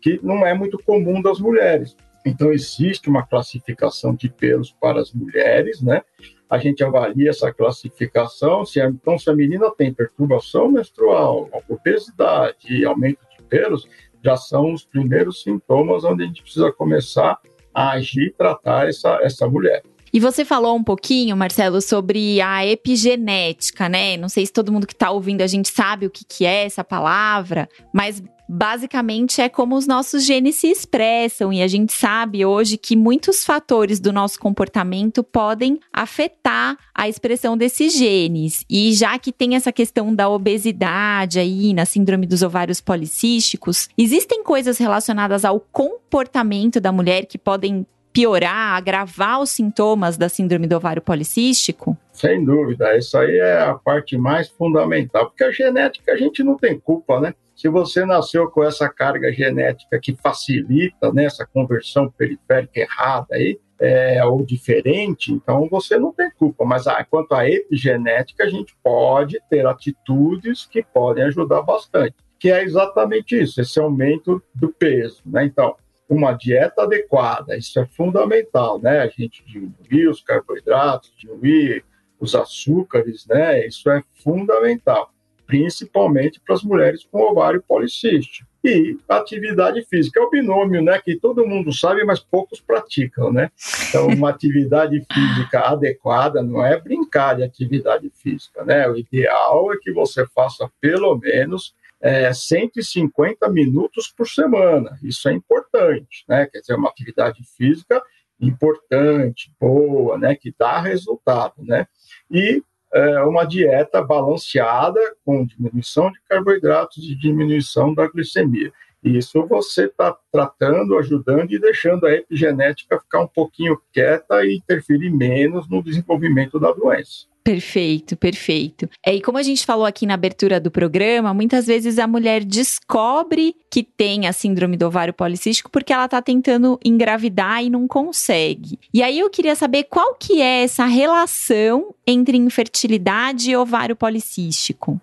Que 0.02 0.18
não 0.24 0.44
é 0.44 0.52
muito 0.52 0.76
comum 0.82 1.22
das 1.22 1.38
mulheres. 1.38 1.96
Então, 2.26 2.52
existe 2.52 3.08
uma 3.08 3.24
classificação 3.24 4.12
de 4.12 4.28
pelos 4.28 4.72
para 4.72 5.00
as 5.00 5.12
mulheres, 5.12 5.80
né? 5.80 6.02
A 6.50 6.58
gente 6.58 6.82
avalia 6.82 7.30
essa 7.30 7.52
classificação. 7.52 8.66
Se 8.66 8.80
a, 8.80 8.88
então, 8.88 9.16
se 9.16 9.30
a 9.30 9.36
menina 9.36 9.70
tem 9.70 9.94
perturbação 9.94 10.68
menstrual, 10.68 11.48
obesidade 11.68 12.74
e 12.74 12.84
aumento 12.84 13.20
de 13.38 13.44
pelos, 13.44 13.86
já 14.20 14.36
são 14.36 14.72
os 14.72 14.84
primeiros 14.84 15.44
sintomas 15.44 16.02
onde 16.02 16.24
a 16.24 16.26
gente 16.26 16.42
precisa 16.42 16.72
começar 16.72 17.38
a 17.72 17.92
agir 17.92 18.26
e 18.26 18.32
tratar 18.32 18.88
essa, 18.88 19.20
essa 19.22 19.46
mulher. 19.46 19.84
E 20.12 20.18
você 20.18 20.44
falou 20.44 20.76
um 20.76 20.82
pouquinho, 20.82 21.36
Marcelo, 21.36 21.80
sobre 21.80 22.40
a 22.40 22.66
epigenética, 22.66 23.88
né? 23.88 24.16
Não 24.16 24.28
sei 24.28 24.44
se 24.46 24.52
todo 24.52 24.72
mundo 24.72 24.86
que 24.86 24.92
está 24.92 25.10
ouvindo 25.10 25.42
a 25.42 25.46
gente 25.46 25.68
sabe 25.68 26.06
o 26.06 26.10
que, 26.10 26.24
que 26.24 26.44
é 26.44 26.64
essa 26.64 26.82
palavra, 26.82 27.68
mas 27.92 28.22
basicamente 28.52 29.40
é 29.40 29.48
como 29.48 29.76
os 29.76 29.86
nossos 29.86 30.24
genes 30.24 30.56
se 30.56 30.66
expressam 30.66 31.52
e 31.52 31.62
a 31.62 31.68
gente 31.68 31.92
sabe 31.92 32.44
hoje 32.44 32.76
que 32.76 32.96
muitos 32.96 33.44
fatores 33.44 34.00
do 34.00 34.12
nosso 34.12 34.40
comportamento 34.40 35.22
podem 35.22 35.78
afetar 35.92 36.76
a 36.92 37.08
expressão 37.08 37.56
desses 37.56 37.96
genes. 37.96 38.64
E 38.68 38.92
já 38.92 39.16
que 39.20 39.30
tem 39.30 39.54
essa 39.54 39.70
questão 39.70 40.12
da 40.12 40.28
obesidade 40.28 41.38
aí 41.38 41.72
na 41.72 41.86
síndrome 41.86 42.26
dos 42.26 42.42
ovários 42.42 42.80
policísticos, 42.80 43.88
existem 43.96 44.42
coisas 44.42 44.78
relacionadas 44.78 45.44
ao 45.44 45.60
comportamento 45.60 46.80
da 46.80 46.90
mulher 46.90 47.26
que 47.26 47.38
podem 47.38 47.86
piorar, 48.12 48.76
agravar 48.76 49.40
os 49.40 49.50
sintomas 49.50 50.16
da 50.16 50.28
síndrome 50.28 50.66
do 50.66 50.76
ovário 50.76 51.02
policístico? 51.02 51.96
Sem 52.12 52.44
dúvida, 52.44 52.96
isso 52.96 53.16
aí 53.16 53.36
é 53.36 53.60
a 53.60 53.74
parte 53.74 54.16
mais 54.18 54.48
fundamental, 54.48 55.26
porque 55.26 55.44
a 55.44 55.50
genética 55.50 56.12
a 56.12 56.16
gente 56.16 56.42
não 56.42 56.56
tem 56.56 56.78
culpa, 56.78 57.20
né? 57.20 57.34
Se 57.54 57.68
você 57.68 58.06
nasceu 58.06 58.50
com 58.50 58.64
essa 58.64 58.88
carga 58.88 59.30
genética 59.32 60.00
que 60.00 60.14
facilita 60.14 61.12
né, 61.12 61.24
essa 61.24 61.46
conversão 61.46 62.10
periférica 62.10 62.80
errada 62.80 63.34
aí, 63.34 63.58
é, 63.80 64.22
ou 64.24 64.44
diferente, 64.44 65.32
então 65.32 65.66
você 65.70 65.98
não 65.98 66.12
tem 66.12 66.30
culpa. 66.30 66.64
Mas 66.64 66.86
ah, 66.86 67.04
quanto 67.08 67.34
à 67.34 67.48
epigenética, 67.48 68.44
a 68.44 68.48
gente 68.48 68.76
pode 68.82 69.40
ter 69.48 69.66
atitudes 69.66 70.66
que 70.66 70.82
podem 70.82 71.24
ajudar 71.24 71.62
bastante, 71.62 72.14
que 72.38 72.50
é 72.50 72.62
exatamente 72.62 73.40
isso, 73.40 73.60
esse 73.60 73.80
aumento 73.80 74.42
do 74.54 74.68
peso. 74.68 75.22
Né? 75.24 75.44
Então, 75.44 75.74
uma 76.10 76.32
dieta 76.32 76.82
adequada, 76.82 77.56
isso 77.56 77.78
é 77.78 77.86
fundamental, 77.86 78.80
né? 78.80 79.00
A 79.00 79.06
gente 79.06 79.44
diminuir 79.46 80.08
os 80.08 80.20
carboidratos, 80.20 81.12
diminuir 81.16 81.84
os 82.18 82.34
açúcares, 82.34 83.24
né? 83.28 83.64
Isso 83.64 83.88
é 83.88 84.02
fundamental, 84.14 85.12
principalmente 85.46 86.40
para 86.40 86.56
as 86.56 86.64
mulheres 86.64 87.04
com 87.04 87.20
ovário 87.20 87.62
policístico. 87.62 88.50
E 88.62 88.98
atividade 89.08 89.82
física 89.88 90.20
é 90.20 90.22
o 90.22 90.28
binômio, 90.28 90.82
né? 90.82 91.00
Que 91.00 91.16
todo 91.16 91.46
mundo 91.46 91.72
sabe, 91.72 92.04
mas 92.04 92.18
poucos 92.18 92.60
praticam, 92.60 93.32
né? 93.32 93.48
Então, 93.88 94.08
uma 94.08 94.28
atividade 94.30 95.02
física 95.10 95.60
adequada 95.60 96.42
não 96.42 96.66
é 96.66 96.78
brincar 96.78 97.36
de 97.36 97.44
atividade 97.44 98.10
física, 98.10 98.64
né? 98.64 98.86
O 98.88 98.96
ideal 98.96 99.72
é 99.72 99.78
que 99.80 99.92
você 99.92 100.26
faça 100.34 100.68
pelo 100.80 101.16
menos 101.16 101.72
é, 102.00 102.32
150 102.32 103.48
minutos 103.48 104.12
por 104.16 104.28
semana. 104.28 104.98
Isso 105.02 105.28
é 105.28 105.32
importante, 105.32 106.24
né? 106.28 106.46
Quer 106.46 106.60
dizer, 106.60 106.74
uma 106.74 106.88
atividade 106.88 107.42
física 107.56 108.02
importante, 108.40 109.52
boa, 109.60 110.16
né? 110.18 110.34
Que 110.34 110.54
dá 110.58 110.80
resultado, 110.80 111.54
né? 111.58 111.86
E 112.30 112.62
é, 112.92 113.20
uma 113.20 113.44
dieta 113.44 114.02
balanceada 114.02 115.00
com 115.24 115.46
diminuição 115.46 116.10
de 116.10 116.20
carboidratos 116.28 117.04
e 117.04 117.14
diminuição 117.14 117.94
da 117.94 118.08
glicemia. 118.08 118.72
Isso 119.02 119.46
você 119.46 119.86
está 119.86 120.16
tratando, 120.30 120.98
ajudando 120.98 121.52
e 121.52 121.58
deixando 121.58 122.06
a 122.06 122.12
epigenética 122.12 123.00
ficar 123.00 123.20
um 123.20 123.26
pouquinho 123.26 123.80
quieta 123.92 124.44
e 124.44 124.56
interferir 124.56 125.10
menos 125.10 125.68
no 125.68 125.82
desenvolvimento 125.82 126.60
da 126.60 126.72
doença. 126.72 127.30
Perfeito, 127.42 128.16
perfeito. 128.16 128.88
É, 129.04 129.14
e 129.14 129.22
como 129.22 129.38
a 129.38 129.42
gente 129.42 129.64
falou 129.64 129.86
aqui 129.86 130.04
na 130.04 130.14
abertura 130.14 130.60
do 130.60 130.70
programa, 130.70 131.32
muitas 131.32 131.66
vezes 131.66 131.98
a 131.98 132.06
mulher 132.06 132.44
descobre 132.44 133.56
que 133.70 133.82
tem 133.82 134.26
a 134.26 134.32
síndrome 134.32 134.76
do 134.76 134.86
ovário 134.86 135.14
policístico 135.14 135.70
porque 135.70 135.92
ela 135.92 136.04
está 136.04 136.20
tentando 136.20 136.78
engravidar 136.84 137.64
e 137.64 137.70
não 137.70 137.88
consegue. 137.88 138.78
E 138.92 139.02
aí 139.02 139.18
eu 139.18 139.30
queria 139.30 139.56
saber 139.56 139.84
qual 139.84 140.14
que 140.14 140.42
é 140.42 140.62
essa 140.62 140.84
relação 140.84 141.94
entre 142.06 142.36
infertilidade 142.36 143.50
e 143.50 143.56
ovário 143.56 143.96
policístico. 143.96 145.00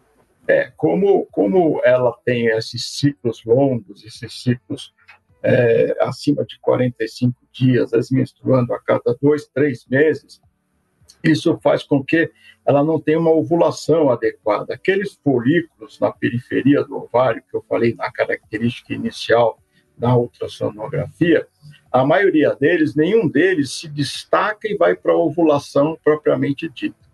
É, 0.47 0.71
como, 0.77 1.25
como 1.25 1.81
ela 1.83 2.17
tem 2.23 2.47
esses 2.47 2.97
ciclos 2.97 3.43
longos, 3.45 4.05
esses 4.05 4.41
ciclos 4.41 4.93
é, 5.43 5.95
acima 6.01 6.45
de 6.45 6.59
45 6.59 7.35
dias, 7.51 7.91
vezes 7.91 8.11
menstruando 8.11 8.73
a 8.73 8.79
cada 8.79 9.15
dois, 9.21 9.47
três 9.47 9.85
meses, 9.87 10.41
isso 11.23 11.59
faz 11.61 11.83
com 11.83 12.03
que 12.03 12.31
ela 12.65 12.83
não 12.83 12.99
tenha 12.99 13.19
uma 13.19 13.31
ovulação 13.31 14.09
adequada. 14.09 14.73
Aqueles 14.73 15.15
folículos 15.23 15.99
na 15.99 16.11
periferia 16.11 16.83
do 16.83 16.97
ovário, 16.97 17.43
que 17.49 17.55
eu 17.55 17.63
falei 17.67 17.93
na 17.95 18.11
característica 18.11 18.93
inicial 18.93 19.59
da 19.97 20.15
ultrassonografia, 20.15 21.47
a 21.91 22.05
maioria 22.05 22.55
deles, 22.55 22.95
nenhum 22.95 23.27
deles 23.27 23.71
se 23.73 23.87
destaca 23.87 24.67
e 24.67 24.77
vai 24.77 24.95
para 24.95 25.13
a 25.13 25.17
ovulação 25.17 25.97
propriamente 26.03 26.69
dita. 26.69 27.07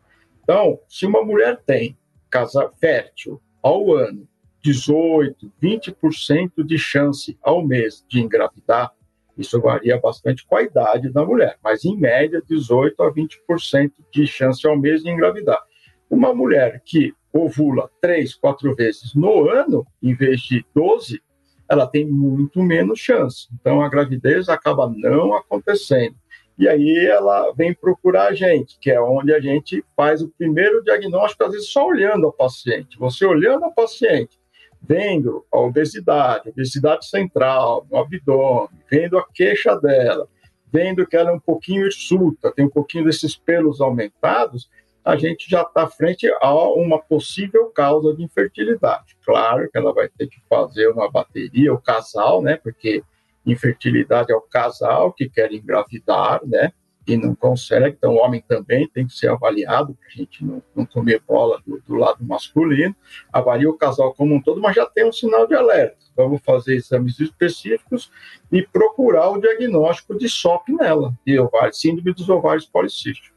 Então, 0.43 0.79
se 0.89 1.05
uma 1.05 1.23
mulher 1.23 1.61
tem 1.65 1.97
casa 2.33 2.67
fértil 2.81 3.39
ao 3.61 3.93
ano, 3.93 4.27
18, 4.63 5.53
20% 5.61 6.63
de 6.65 6.79
chance 6.79 7.37
ao 7.43 7.63
mês 7.63 8.03
de 8.09 8.21
engravidar, 8.21 8.91
isso 9.37 9.61
varia 9.61 9.99
bastante 9.99 10.43
com 10.43 10.55
a 10.55 10.63
idade 10.63 11.09
da 11.11 11.23
mulher, 11.23 11.59
mas 11.63 11.85
em 11.85 11.95
média 11.95 12.41
18 12.49 13.03
a 13.03 13.13
20% 13.13 13.91
de 14.11 14.25
chance 14.25 14.65
ao 14.67 14.75
mês 14.75 15.03
de 15.03 15.11
engravidar. 15.11 15.61
Uma 16.09 16.33
mulher 16.33 16.81
que 16.83 17.13
ovula 17.31 17.87
três, 18.01 18.33
quatro 18.33 18.73
vezes 18.73 19.13
no 19.13 19.47
ano, 19.47 19.85
em 20.01 20.15
vez 20.15 20.41
de 20.41 20.65
12, 20.73 21.21
ela 21.69 21.85
tem 21.85 22.09
muito 22.09 22.63
menos 22.63 22.99
chance. 22.99 23.47
Então 23.53 23.79
a 23.79 23.89
gravidez 23.89 24.49
acaba 24.49 24.91
não 24.91 25.35
acontecendo. 25.35 26.15
E 26.57 26.67
aí 26.67 27.07
ela 27.07 27.51
vem 27.53 27.73
procurar 27.73 28.27
a 28.27 28.33
gente, 28.33 28.77
que 28.79 28.91
é 28.91 29.01
onde 29.01 29.33
a 29.33 29.39
gente 29.39 29.83
faz 29.95 30.21
o 30.21 30.29
primeiro 30.29 30.83
diagnóstico, 30.83 31.43
às 31.43 31.51
vezes 31.51 31.69
só 31.69 31.87
olhando 31.87 32.27
a 32.27 32.31
paciente. 32.31 32.97
Você 32.99 33.25
olhando 33.25 33.65
a 33.65 33.71
paciente, 33.71 34.39
vendo 34.81 35.45
a 35.51 35.59
obesidade, 35.59 36.49
obesidade 36.49 37.07
central, 37.07 37.87
no 37.89 37.97
abdômen, 37.97 38.69
vendo 38.89 39.17
a 39.17 39.25
queixa 39.33 39.75
dela, 39.77 40.27
vendo 40.71 41.07
que 41.07 41.15
ela 41.15 41.31
é 41.31 41.33
um 41.33 41.39
pouquinho 41.39 41.87
hirsuta, 41.87 42.51
tem 42.51 42.65
um 42.65 42.69
pouquinho 42.69 43.05
desses 43.05 43.35
pelos 43.35 43.81
aumentados, 43.81 44.69
a 45.03 45.15
gente 45.15 45.49
já 45.49 45.63
está 45.63 45.85
frente 45.87 46.27
a 46.41 46.53
uma 46.73 46.97
possível 46.97 47.65
causa 47.67 48.15
de 48.15 48.23
infertilidade. 48.23 49.17
Claro 49.25 49.69
que 49.69 49.77
ela 49.77 49.93
vai 49.93 50.07
ter 50.07 50.27
que 50.27 50.41
fazer 50.49 50.87
uma 50.87 51.11
bateria, 51.11 51.73
o 51.73 51.81
casal, 51.81 52.41
né? 52.41 52.55
Porque 52.55 53.03
infertilidade 53.45 54.31
é 54.31 54.35
o 54.35 54.41
casal 54.41 55.11
que 55.13 55.29
quer 55.29 55.51
engravidar, 55.51 56.41
né? 56.45 56.71
e 57.07 57.17
não 57.17 57.35
consegue. 57.35 57.95
Então, 57.97 58.13
o 58.13 58.17
homem 58.17 58.41
também 58.47 58.87
tem 58.87 59.05
que 59.05 59.13
ser 59.13 59.29
avaliado, 59.29 59.93
para 59.93 60.07
a 60.07 60.11
gente 60.11 60.43
não, 60.43 60.61
não 60.75 60.85
comer 60.85 61.21
bola 61.27 61.61
do, 61.65 61.81
do, 61.81 61.95
lado 61.95 62.23
masculino. 62.25 62.95
Avalia 63.31 63.69
o 63.69 63.77
casal 63.77 64.13
como 64.13 64.35
um 64.35 64.41
todo, 64.41 64.61
mas 64.61 64.75
já 64.75 64.85
tem 64.85 65.05
um 65.05 65.11
sinal 65.11 65.47
de 65.47 65.55
alerta. 65.55 65.97
Vamos 66.15 66.41
fazer 66.41 66.75
exames 66.75 67.19
específicos 67.19 68.11
e 68.51 68.61
procurar 68.61 69.29
o 69.29 69.39
diagnóstico 69.39 70.17
de 70.17 70.29
SOP 70.29 70.69
nela, 70.69 71.13
de 71.25 71.39
ovário, 71.39 71.73
síndrome 71.73 72.13
dos 72.13 72.29
ovários 72.29 72.65
policísticos. 72.65 73.31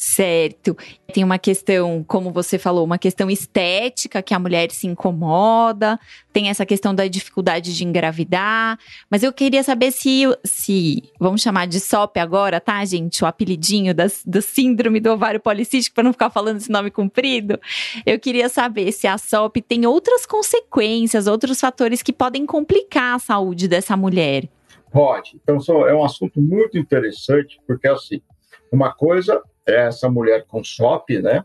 Certo. 0.00 0.76
Tem 1.12 1.24
uma 1.24 1.40
questão, 1.40 2.04
como 2.06 2.30
você 2.30 2.56
falou, 2.56 2.84
uma 2.84 2.98
questão 2.98 3.28
estética 3.28 4.22
que 4.22 4.32
a 4.32 4.38
mulher 4.38 4.70
se 4.70 4.86
incomoda, 4.86 5.98
tem 6.32 6.48
essa 6.48 6.64
questão 6.64 6.94
da 6.94 7.08
dificuldade 7.08 7.76
de 7.76 7.84
engravidar. 7.84 8.78
Mas 9.10 9.24
eu 9.24 9.32
queria 9.32 9.60
saber 9.64 9.90
se, 9.90 10.22
se 10.44 11.02
vamos 11.18 11.42
chamar 11.42 11.66
de 11.66 11.80
SOP 11.80 12.16
agora, 12.18 12.60
tá, 12.60 12.84
gente? 12.84 13.24
O 13.24 13.26
apelidinho 13.26 13.92
das, 13.92 14.22
do 14.24 14.40
síndrome 14.40 15.00
do 15.00 15.10
ovário 15.10 15.40
policístico, 15.40 15.96
para 15.96 16.04
não 16.04 16.12
ficar 16.12 16.30
falando 16.30 16.58
esse 16.58 16.70
nome 16.70 16.92
comprido. 16.92 17.58
Eu 18.06 18.20
queria 18.20 18.48
saber 18.48 18.92
se 18.92 19.08
a 19.08 19.18
SOP 19.18 19.56
tem 19.62 19.84
outras 19.84 20.24
consequências, 20.24 21.26
outros 21.26 21.58
fatores 21.58 22.04
que 22.04 22.12
podem 22.12 22.46
complicar 22.46 23.16
a 23.16 23.18
saúde 23.18 23.66
dessa 23.66 23.96
mulher. 23.96 24.48
Pode. 24.92 25.40
Então, 25.42 25.58
é 25.88 25.92
um 25.92 26.04
assunto 26.04 26.40
muito 26.40 26.78
interessante, 26.78 27.60
porque 27.66 27.88
assim, 27.88 28.20
uma 28.72 28.92
coisa 28.92 29.42
essa 29.66 30.08
mulher 30.08 30.44
com 30.46 30.64
SOP, 30.64 31.20
né? 31.20 31.44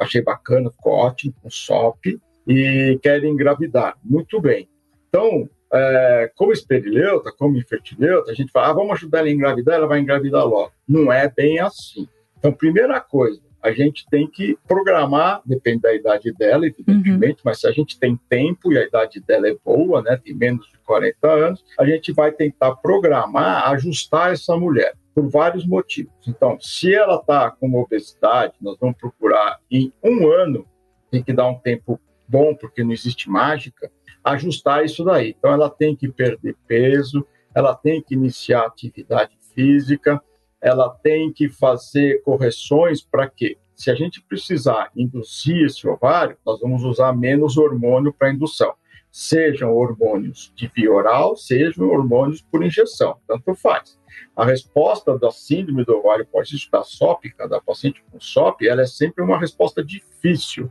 achei 0.00 0.22
bacana, 0.22 0.70
ficou 0.70 0.92
ótimo, 0.92 1.34
com 1.42 1.50
SOP, 1.50 2.18
e 2.48 2.98
querem 3.02 3.32
engravidar. 3.32 3.96
Muito 4.02 4.40
bem. 4.40 4.68
Então, 5.08 5.48
é, 5.72 6.32
como 6.34 6.52
esperileuta, 6.52 7.30
como 7.38 7.56
infertileuta, 7.56 8.30
a 8.30 8.34
gente 8.34 8.50
fala, 8.50 8.70
ah, 8.70 8.72
vamos 8.72 8.92
ajudar 8.92 9.18
ela 9.18 9.28
a 9.28 9.30
engravidar, 9.30 9.74
ela 9.76 9.86
vai 9.86 10.00
engravidar 10.00 10.44
logo. 10.44 10.72
Não 10.88 11.12
é 11.12 11.28
bem 11.28 11.60
assim. 11.60 12.08
Então, 12.38 12.52
primeira 12.52 12.98
coisa, 13.00 13.40
a 13.62 13.70
gente 13.72 14.06
tem 14.10 14.26
que 14.26 14.58
programar, 14.66 15.42
depende 15.44 15.82
da 15.82 15.94
idade 15.94 16.32
dela, 16.32 16.66
evidentemente, 16.66 17.40
uhum. 17.40 17.42
mas 17.44 17.60
se 17.60 17.66
a 17.66 17.72
gente 17.72 17.98
tem 17.98 18.18
tempo 18.28 18.72
e 18.72 18.78
a 18.78 18.84
idade 18.84 19.20
dela 19.20 19.48
é 19.48 19.56
boa, 19.62 20.00
né, 20.00 20.18
tem 20.24 20.34
menos 20.34 20.66
de 20.66 20.78
40 20.78 21.30
anos, 21.30 21.64
a 21.78 21.84
gente 21.84 22.10
vai 22.10 22.32
tentar 22.32 22.74
programar, 22.76 23.70
ajustar 23.70 24.32
essa 24.32 24.56
mulher 24.56 24.94
por 25.14 25.28
vários 25.28 25.66
motivos. 25.66 26.12
Então, 26.26 26.58
se 26.60 26.94
ela 26.94 27.16
está 27.16 27.50
com 27.50 27.74
obesidade, 27.74 28.54
nós 28.60 28.76
vamos 28.80 28.96
procurar 28.96 29.58
em 29.70 29.92
um 30.02 30.28
ano, 30.28 30.66
tem 31.10 31.22
que 31.22 31.32
dar 31.32 31.48
um 31.48 31.58
tempo 31.58 32.00
bom, 32.28 32.54
porque 32.54 32.84
não 32.84 32.92
existe 32.92 33.28
mágica, 33.28 33.90
ajustar 34.22 34.84
isso 34.84 35.04
daí. 35.04 35.34
Então, 35.36 35.52
ela 35.52 35.68
tem 35.68 35.96
que 35.96 36.08
perder 36.08 36.56
peso, 36.66 37.26
ela 37.54 37.74
tem 37.74 38.00
que 38.00 38.14
iniciar 38.14 38.66
atividade 38.66 39.36
física, 39.54 40.22
ela 40.60 40.90
tem 40.90 41.32
que 41.32 41.48
fazer 41.48 42.22
correções 42.22 43.02
para 43.02 43.28
quê? 43.28 43.56
Se 43.74 43.90
a 43.90 43.94
gente 43.94 44.22
precisar 44.22 44.90
induzir 44.94 45.64
esse 45.64 45.88
ovário, 45.88 46.36
nós 46.44 46.60
vamos 46.60 46.84
usar 46.84 47.16
menos 47.16 47.56
hormônio 47.56 48.12
para 48.12 48.30
indução. 48.30 48.74
Sejam 49.10 49.74
hormônios 49.74 50.52
de 50.54 50.68
via 50.68 50.92
oral, 50.92 51.36
sejam 51.36 51.88
hormônios 51.88 52.42
por 52.42 52.64
injeção, 52.64 53.18
tanto 53.26 53.54
faz. 53.54 53.98
A 54.36 54.44
resposta 54.44 55.18
da 55.18 55.30
síndrome 55.30 55.84
do 55.84 55.96
ovário 55.96 56.26
policístico 56.26 56.72
da 56.72 56.84
SOP, 56.84 57.24
da 57.36 57.60
paciente 57.60 58.02
com 58.10 58.20
SOP, 58.20 58.62
ela 58.62 58.82
é 58.82 58.86
sempre 58.86 59.24
uma 59.24 59.38
resposta 59.38 59.84
difícil. 59.84 60.70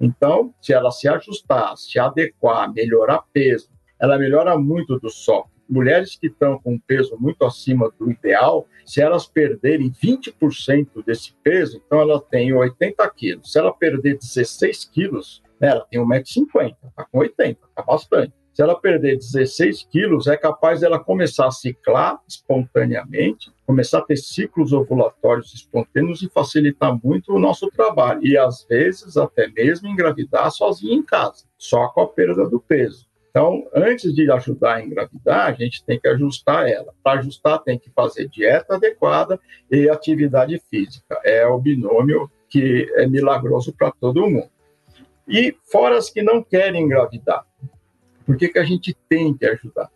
Então, 0.00 0.54
se 0.60 0.72
ela 0.72 0.90
se 0.90 1.08
ajustar, 1.08 1.76
se 1.76 1.98
adequar, 1.98 2.72
melhorar 2.72 3.24
peso, 3.32 3.68
ela 4.00 4.18
melhora 4.18 4.56
muito 4.56 4.98
do 4.98 5.10
SOP 5.10 5.50
mulheres 5.70 6.16
que 6.16 6.26
estão 6.26 6.58
com 6.58 6.78
peso 6.78 7.16
muito 7.18 7.44
acima 7.44 7.90
do 7.96 8.10
ideal, 8.10 8.66
se 8.84 9.00
elas 9.00 9.26
perderem 9.26 9.90
20% 9.90 11.04
desse 11.04 11.32
peso, 11.44 11.80
então 11.86 12.00
ela 12.00 12.20
tem 12.20 12.52
80 12.52 13.08
quilos. 13.10 13.52
Se 13.52 13.58
ela 13.58 13.72
perder 13.72 14.18
16 14.18 14.86
quilos, 14.86 15.42
né, 15.60 15.68
ela 15.68 15.86
tem 15.90 16.00
1,50m, 16.00 16.76
está 16.88 17.04
com 17.04 17.18
80, 17.18 17.60
está 17.68 17.82
bastante. 17.82 18.32
Se 18.52 18.62
ela 18.62 18.78
perder 18.78 19.16
16 19.16 19.84
quilos, 19.90 20.26
é 20.26 20.36
capaz 20.36 20.80
dela 20.80 20.98
começar 20.98 21.46
a 21.46 21.50
ciclar 21.50 22.20
espontaneamente, 22.28 23.50
começar 23.64 23.98
a 23.98 24.02
ter 24.02 24.16
ciclos 24.16 24.72
ovulatórios 24.72 25.54
espontâneos 25.54 26.20
e 26.22 26.28
facilitar 26.28 26.98
muito 27.02 27.32
o 27.32 27.38
nosso 27.38 27.70
trabalho. 27.70 28.20
E 28.26 28.36
às 28.36 28.66
vezes 28.68 29.16
até 29.16 29.46
mesmo 29.48 29.88
engravidar 29.88 30.50
sozinha 30.50 30.94
em 30.94 31.02
casa, 31.02 31.44
só 31.56 31.88
com 31.88 32.00
a 32.00 32.08
perda 32.08 32.48
do 32.48 32.60
peso. 32.60 33.08
Então, 33.30 33.68
antes 33.72 34.12
de 34.12 34.28
ajudar 34.30 34.74
a 34.74 34.84
engravidar, 34.84 35.46
a 35.46 35.52
gente 35.52 35.84
tem 35.84 36.00
que 36.00 36.08
ajustar 36.08 36.68
ela. 36.68 36.92
Para 37.02 37.20
ajustar, 37.20 37.62
tem 37.62 37.78
que 37.78 37.88
fazer 37.90 38.28
dieta 38.28 38.74
adequada 38.74 39.38
e 39.70 39.88
atividade 39.88 40.60
física. 40.68 41.20
É 41.24 41.46
o 41.46 41.56
binômio 41.58 42.28
que 42.48 42.92
é 42.96 43.06
milagroso 43.06 43.72
para 43.72 43.92
todo 43.92 44.28
mundo. 44.28 44.50
E 45.30 45.56
fora 45.70 45.96
as 45.96 46.10
que 46.10 46.22
não 46.22 46.42
querem 46.42 46.82
engravidar, 46.82 47.46
por 48.26 48.36
que, 48.36 48.48
que 48.48 48.58
a 48.58 48.64
gente 48.64 48.96
tem 49.08 49.32
que 49.34 49.46
ajudar? 49.46 49.88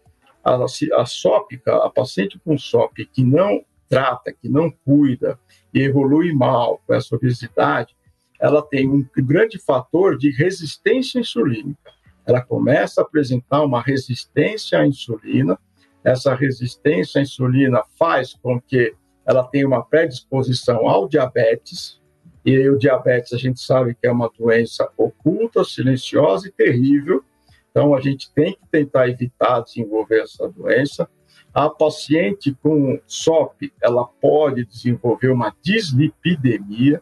A, 0.42 0.54
a 0.64 1.06
SOP, 1.06 1.60
a 1.66 1.90
paciente 1.90 2.38
com 2.44 2.56
SOP 2.56 3.04
que 3.12 3.24
não 3.24 3.64
trata, 3.88 4.32
que 4.32 4.48
não 4.48 4.70
cuida 4.70 5.38
e 5.72 5.80
evolui 5.80 6.32
mal 6.32 6.80
com 6.86 6.94
essa 6.94 7.14
obesidade, 7.14 7.96
ela 8.40 8.62
tem 8.62 8.88
um 8.88 9.04
grande 9.16 9.58
fator 9.58 10.16
de 10.16 10.30
resistência 10.30 11.18
insulínica 11.18 11.94
ela 12.26 12.40
começa 12.40 13.00
a 13.00 13.04
apresentar 13.04 13.62
uma 13.62 13.82
resistência 13.82 14.78
à 14.78 14.86
insulina. 14.86 15.58
Essa 16.02 16.34
resistência 16.34 17.18
à 17.18 17.22
insulina 17.22 17.82
faz 17.98 18.34
com 18.34 18.60
que 18.60 18.94
ela 19.26 19.44
tenha 19.44 19.66
uma 19.66 19.84
predisposição 19.84 20.88
ao 20.88 21.08
diabetes, 21.08 22.00
e 22.44 22.68
o 22.68 22.78
diabetes 22.78 23.32
a 23.32 23.38
gente 23.38 23.60
sabe 23.60 23.94
que 23.94 24.06
é 24.06 24.12
uma 24.12 24.30
doença 24.38 24.90
oculta, 24.96 25.64
silenciosa 25.64 26.48
e 26.48 26.52
terrível. 26.52 27.24
Então 27.70 27.94
a 27.94 28.00
gente 28.00 28.32
tem 28.32 28.52
que 28.52 28.66
tentar 28.70 29.08
evitar 29.08 29.60
desenvolver 29.60 30.22
essa 30.22 30.48
doença. 30.48 31.08
A 31.52 31.70
paciente 31.70 32.56
com 32.62 33.00
SOP, 33.06 33.72
ela 33.80 34.04
pode 34.04 34.64
desenvolver 34.64 35.28
uma 35.28 35.54
dislipidemia. 35.62 37.00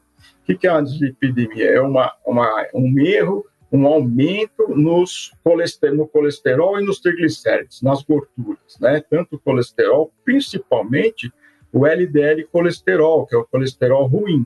O 0.48 0.56
que 0.56 0.66
é 0.66 0.72
uma 0.72 0.82
dislipidemia? 0.82 1.70
É 1.70 1.80
uma, 1.80 2.12
uma, 2.24 2.66
um 2.74 2.98
erro 3.00 3.44
um 3.72 3.86
aumento 3.86 4.68
nos 4.68 5.32
colesterol, 5.42 5.96
no 5.96 6.06
colesterol 6.06 6.78
e 6.78 6.84
nos 6.84 7.00
triglicéridos, 7.00 7.80
nas 7.80 8.02
gorduras, 8.02 8.78
né? 8.78 9.02
Tanto 9.08 9.36
o 9.36 9.38
colesterol, 9.38 10.12
principalmente 10.22 11.32
o 11.72 11.86
LDL 11.86 12.44
colesterol, 12.52 13.26
que 13.26 13.34
é 13.34 13.38
o 13.38 13.46
colesterol 13.46 14.06
ruim. 14.06 14.44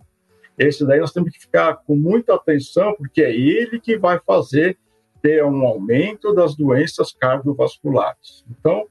Esse 0.59 0.87
daí 0.87 1.01
nós 1.01 1.13
temos 1.13 1.31
que 1.31 1.41
ficar 1.41 1.77
com 1.77 1.97
muita 1.97 2.35
atenção, 2.35 2.95
porque 2.97 3.23
é 3.23 3.35
ele 3.35 3.81
que 3.81 3.99
vai 3.99 4.19
fazer 4.19 4.79
ter 5.23 5.45
um 5.45 5.67
aumento 5.67 6.33
das 6.33 6.55
doenças 6.55 7.13
cardiovasculares. 7.13 8.45
Então, 8.51 8.89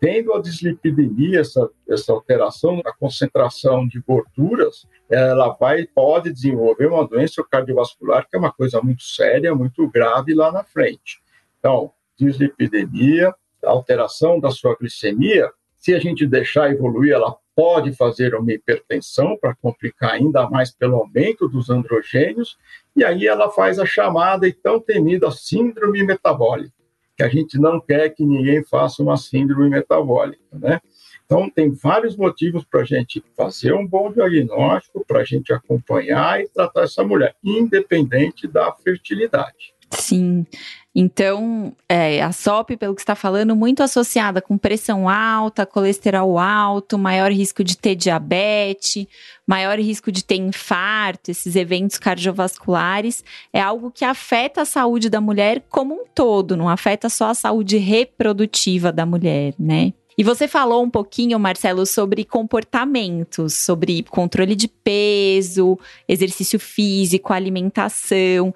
Tendo 0.00 0.32
a 0.32 0.40
dislipidemia, 0.40 1.40
essa, 1.40 1.70
essa 1.86 2.10
alteração 2.10 2.80
na 2.82 2.90
concentração 2.90 3.86
de 3.86 4.00
gorduras, 4.00 4.86
ela 5.10 5.50
vai 5.50 5.86
pode 5.86 6.32
desenvolver 6.32 6.86
uma 6.86 7.06
doença 7.06 7.44
cardiovascular 7.48 8.26
que 8.26 8.34
é 8.34 8.38
uma 8.38 8.50
coisa 8.50 8.80
muito 8.80 9.02
séria, 9.02 9.54
muito 9.54 9.86
grave 9.90 10.32
lá 10.32 10.50
na 10.50 10.64
frente. 10.64 11.20
Então, 11.58 11.92
dislipidemia, 12.18 13.34
alteração 13.62 14.40
da 14.40 14.50
sua 14.50 14.74
glicemia, 14.74 15.50
se 15.76 15.92
a 15.92 15.98
gente 15.98 16.26
deixar 16.26 16.72
evoluir, 16.72 17.12
ela 17.12 17.36
pode 17.60 17.92
fazer 17.92 18.34
uma 18.34 18.50
hipertensão 18.50 19.36
para 19.38 19.54
complicar 19.54 20.12
ainda 20.12 20.48
mais 20.48 20.70
pelo 20.70 20.96
aumento 20.96 21.46
dos 21.46 21.68
androgênios, 21.68 22.56
e 22.96 23.04
aí 23.04 23.26
ela 23.26 23.50
faz 23.50 23.78
a 23.78 23.84
chamada 23.84 24.48
e 24.48 24.52
tão 24.54 24.80
temida 24.80 25.30
síndrome 25.30 26.02
metabólica 26.02 26.72
que 27.14 27.22
a 27.22 27.28
gente 27.28 27.58
não 27.58 27.78
quer 27.78 28.08
que 28.08 28.24
ninguém 28.24 28.64
faça 28.64 29.02
uma 29.02 29.18
síndrome 29.18 29.68
metabólica, 29.68 30.42
né? 30.54 30.80
Então, 31.26 31.50
tem 31.50 31.70
vários 31.70 32.16
motivos 32.16 32.64
para 32.64 32.80
a 32.80 32.84
gente 32.84 33.22
fazer 33.36 33.74
um 33.74 33.86
bom 33.86 34.10
diagnóstico, 34.10 35.04
para 35.06 35.20
a 35.20 35.24
gente 35.24 35.52
acompanhar 35.52 36.40
e 36.40 36.48
tratar 36.48 36.84
essa 36.84 37.04
mulher, 37.04 37.36
independente 37.44 38.48
da 38.48 38.72
fertilidade. 38.72 39.74
Sim. 39.90 40.46
Então, 40.94 41.72
é, 41.88 42.20
a 42.20 42.32
SOP, 42.32 42.76
pelo 42.76 42.96
que 42.96 43.00
está 43.00 43.14
falando, 43.14 43.54
muito 43.54 43.80
associada 43.80 44.42
com 44.42 44.58
pressão 44.58 45.08
alta, 45.08 45.64
colesterol 45.64 46.36
alto, 46.36 46.98
maior 46.98 47.30
risco 47.30 47.62
de 47.62 47.76
ter 47.76 47.94
diabetes, 47.94 49.06
maior 49.46 49.78
risco 49.78 50.10
de 50.10 50.24
ter 50.24 50.36
infarto, 50.36 51.30
esses 51.30 51.54
eventos 51.54 51.96
cardiovasculares, 51.96 53.22
é 53.52 53.60
algo 53.60 53.92
que 53.92 54.04
afeta 54.04 54.62
a 54.62 54.64
saúde 54.64 55.08
da 55.08 55.20
mulher 55.20 55.62
como 55.68 55.94
um 55.94 56.04
todo, 56.12 56.56
não 56.56 56.68
afeta 56.68 57.08
só 57.08 57.30
a 57.30 57.34
saúde 57.34 57.76
reprodutiva 57.76 58.90
da 58.90 59.06
mulher, 59.06 59.54
né? 59.56 59.92
E 60.18 60.24
você 60.24 60.46
falou 60.48 60.82
um 60.82 60.90
pouquinho, 60.90 61.38
Marcelo, 61.38 61.86
sobre 61.86 62.24
comportamentos, 62.24 63.54
sobre 63.54 64.02
controle 64.02 64.54
de 64.54 64.68
peso, 64.68 65.78
exercício 66.06 66.58
físico, 66.58 67.32
alimentação. 67.32 68.52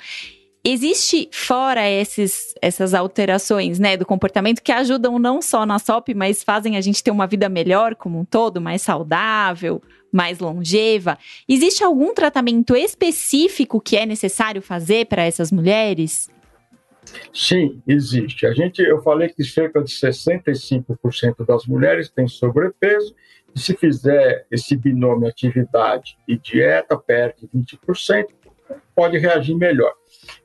Existe 0.66 1.28
fora 1.30 1.86
esses, 1.86 2.54
essas 2.62 2.94
alterações 2.94 3.78
né, 3.78 3.98
do 3.98 4.06
comportamento 4.06 4.62
que 4.62 4.72
ajudam 4.72 5.18
não 5.18 5.42
só 5.42 5.66
na 5.66 5.78
SOP, 5.78 6.14
mas 6.14 6.42
fazem 6.42 6.78
a 6.78 6.80
gente 6.80 7.04
ter 7.04 7.10
uma 7.10 7.26
vida 7.26 7.50
melhor 7.50 7.94
como 7.94 8.18
um 8.18 8.24
todo, 8.24 8.62
mais 8.62 8.80
saudável, 8.80 9.82
mais 10.10 10.38
longeva. 10.38 11.18
Existe 11.46 11.84
algum 11.84 12.14
tratamento 12.14 12.74
específico 12.74 13.78
que 13.78 13.94
é 13.96 14.06
necessário 14.06 14.62
fazer 14.62 15.04
para 15.04 15.22
essas 15.22 15.52
mulheres? 15.52 16.30
Sim, 17.32 17.82
existe. 17.86 18.46
A 18.46 18.54
gente, 18.54 18.80
eu 18.80 19.02
falei 19.02 19.28
que 19.28 19.44
cerca 19.44 19.82
de 19.82 19.92
65% 19.92 21.44
das 21.46 21.66
mulheres 21.66 22.08
têm 22.08 22.26
sobrepeso, 22.26 23.14
e 23.54 23.60
se 23.60 23.76
fizer 23.76 24.46
esse 24.50 24.74
binômio 24.76 25.28
atividade 25.28 26.16
e 26.26 26.38
dieta, 26.38 26.96
perde 26.96 27.46
20%, 27.54 28.26
pode 28.94 29.18
reagir 29.18 29.54
melhor. 29.54 29.92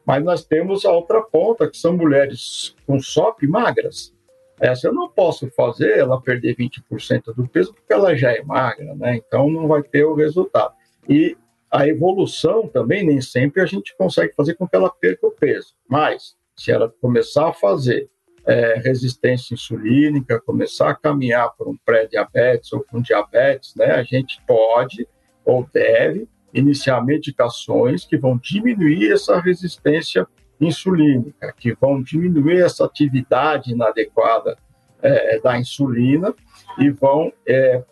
Mas 0.05 0.23
nós 0.23 0.43
temos 0.43 0.85
a 0.85 0.91
outra 0.91 1.21
ponta, 1.21 1.69
que 1.69 1.77
são 1.77 1.95
mulheres 1.95 2.75
com 2.85 2.99
SOP 2.99 3.47
magras. 3.47 4.13
Essa 4.59 4.87
eu 4.87 4.93
não 4.93 5.09
posso 5.09 5.49
fazer 5.51 5.99
ela 5.99 6.21
perder 6.21 6.55
20% 6.55 7.33
do 7.33 7.47
peso, 7.47 7.73
porque 7.73 7.93
ela 7.93 8.15
já 8.15 8.31
é 8.31 8.41
magra, 8.43 8.93
né? 8.95 9.15
Então 9.15 9.49
não 9.49 9.67
vai 9.67 9.81
ter 9.81 10.03
o 10.03 10.15
resultado. 10.15 10.73
E 11.07 11.37
a 11.71 11.87
evolução 11.87 12.67
também, 12.67 13.05
nem 13.05 13.21
sempre 13.21 13.61
a 13.61 13.65
gente 13.65 13.95
consegue 13.95 14.33
fazer 14.35 14.55
com 14.55 14.67
que 14.67 14.75
ela 14.75 14.89
perca 14.89 15.27
o 15.27 15.31
peso. 15.31 15.75
Mas, 15.87 16.35
se 16.57 16.71
ela 16.71 16.93
começar 17.01 17.47
a 17.47 17.53
fazer 17.53 18.09
é, 18.45 18.75
resistência 18.83 19.53
insulínica, 19.53 20.41
começar 20.41 20.89
a 20.89 20.95
caminhar 20.95 21.53
por 21.55 21.67
um 21.67 21.77
pré-diabetes 21.85 22.73
ou 22.73 22.85
um 22.93 23.01
diabetes, 23.01 23.75
né? 23.75 23.91
A 23.91 24.03
gente 24.03 24.41
pode 24.45 25.07
ou 25.45 25.65
deve 25.71 26.27
iniciar 26.53 27.03
medicações 27.03 28.05
que 28.05 28.17
vão 28.17 28.37
diminuir 28.37 29.11
essa 29.11 29.39
resistência 29.39 30.27
insulínica, 30.59 31.53
que 31.57 31.73
vão 31.73 32.01
diminuir 32.01 32.61
essa 32.61 32.85
atividade 32.85 33.71
inadequada 33.71 34.57
é, 35.01 35.39
da 35.39 35.57
insulina 35.57 36.33
e 36.77 36.89
vão 36.89 37.31
é, 37.47 37.83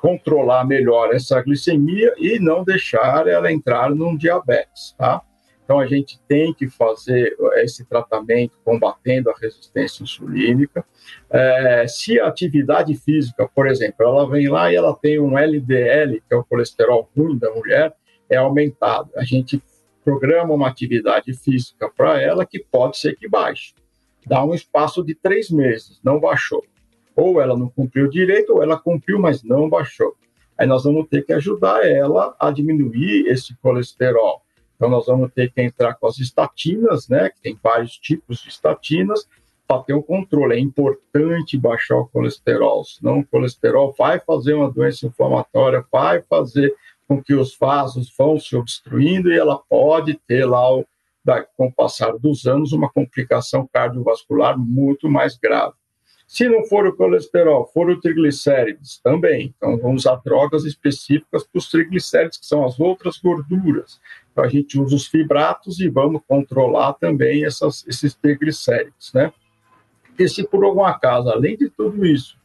controlar 0.00 0.64
melhor 0.64 1.14
essa 1.14 1.40
glicemia 1.40 2.12
e 2.18 2.38
não 2.38 2.64
deixar 2.64 3.26
ela 3.26 3.52
entrar 3.52 3.90
num 3.90 4.16
diabetes, 4.16 4.94
tá? 4.98 5.22
Então 5.68 5.78
a 5.78 5.86
gente 5.86 6.18
tem 6.26 6.54
que 6.54 6.66
fazer 6.66 7.36
esse 7.56 7.84
tratamento 7.84 8.58
combatendo 8.64 9.28
a 9.28 9.34
resistência 9.38 10.02
insulínica. 10.02 10.82
É, 11.28 11.84
se 11.86 12.18
a 12.18 12.26
atividade 12.26 12.94
física, 12.94 13.46
por 13.54 13.66
exemplo, 13.68 13.96
ela 14.06 14.26
vem 14.26 14.48
lá 14.48 14.72
e 14.72 14.76
ela 14.76 14.96
tem 14.96 15.20
um 15.20 15.36
LDL, 15.36 16.22
que 16.26 16.34
é 16.34 16.36
o 16.36 16.44
colesterol 16.44 17.10
ruim 17.14 17.36
da 17.36 17.50
mulher, 17.50 17.94
é 18.30 18.36
aumentado. 18.36 19.10
A 19.16 19.24
gente 19.24 19.62
programa 20.04 20.54
uma 20.54 20.68
atividade 20.68 21.34
física 21.34 21.90
para 21.94 22.20
ela 22.20 22.46
que 22.46 22.58
pode 22.58 22.96
ser 22.96 23.14
que 23.16 23.28
baixe. 23.28 23.74
Dá 24.26 24.42
um 24.42 24.54
espaço 24.54 25.04
de 25.04 25.14
três 25.14 25.50
meses, 25.50 26.00
não 26.02 26.18
baixou. 26.18 26.64
Ou 27.14 27.40
ela 27.40 27.56
não 27.56 27.68
cumpriu 27.68 28.08
direito, 28.08 28.54
ou 28.54 28.62
ela 28.62 28.78
cumpriu, 28.78 29.18
mas 29.18 29.42
não 29.42 29.68
baixou. 29.68 30.14
Aí 30.56 30.66
nós 30.66 30.84
vamos 30.84 31.08
ter 31.08 31.24
que 31.24 31.32
ajudar 31.32 31.86
ela 31.86 32.34
a 32.38 32.50
diminuir 32.50 33.26
esse 33.26 33.54
colesterol. 33.56 34.42
Então 34.76 34.88
nós 34.88 35.06
vamos 35.06 35.30
ter 35.32 35.52
que 35.52 35.60
entrar 35.60 35.94
com 35.94 36.06
as 36.06 36.18
estatinas, 36.18 37.08
né? 37.08 37.28
Que 37.28 37.40
tem 37.40 37.58
vários 37.62 37.98
tipos 37.98 38.42
de 38.42 38.48
estatinas, 38.48 39.28
para 39.68 39.82
ter 39.82 39.92
o 39.92 39.98
um 39.98 40.02
controle. 40.02 40.54
É 40.54 40.58
importante 40.58 41.58
baixar 41.58 41.96
o 41.96 42.08
colesterol, 42.08 42.82
senão 42.84 43.20
o 43.20 43.26
colesterol 43.26 43.94
vai 43.96 44.18
fazer 44.18 44.54
uma 44.54 44.70
doença 44.70 45.06
inflamatória, 45.06 45.84
vai 45.92 46.22
fazer 46.22 46.74
com 47.08 47.22
que 47.22 47.34
os 47.34 47.56
vasos 47.58 48.14
vão 48.16 48.38
se 48.38 48.54
obstruindo 48.54 49.32
e 49.32 49.38
ela 49.38 49.58
pode 49.68 50.14
ter 50.26 50.44
lá, 50.44 50.68
com 51.56 51.66
o 51.66 51.72
passar 51.72 52.12
dos 52.18 52.46
anos, 52.46 52.72
uma 52.72 52.90
complicação 52.90 53.68
cardiovascular 53.72 54.58
muito 54.58 55.08
mais 55.08 55.36
grave. 55.38 55.72
Se 56.26 56.46
não 56.46 56.66
for 56.66 56.86
o 56.86 56.94
colesterol, 56.94 57.66
for 57.72 57.88
o 57.88 57.98
triglicérides, 57.98 59.00
também. 59.02 59.54
Então, 59.56 59.78
vamos 59.78 60.02
usar 60.02 60.16
drogas 60.16 60.66
específicas 60.66 61.42
para 61.42 61.58
os 61.58 61.70
triglicérides, 61.70 62.38
que 62.38 62.44
são 62.44 62.66
as 62.66 62.78
outras 62.78 63.16
gorduras. 63.16 63.98
Então, 64.30 64.44
a 64.44 64.48
gente 64.48 64.78
usa 64.78 64.94
os 64.94 65.06
fibratos 65.06 65.80
e 65.80 65.88
vamos 65.88 66.20
controlar 66.28 66.92
também 66.92 67.46
essas, 67.46 67.82
esses 67.88 68.14
triglicérides, 68.14 69.10
né? 69.14 69.32
E 70.18 70.28
se 70.28 70.46
por 70.46 70.64
algum 70.64 70.84
acaso, 70.84 71.30
além 71.30 71.56
de 71.56 71.70
tudo 71.70 72.04
isso, 72.04 72.37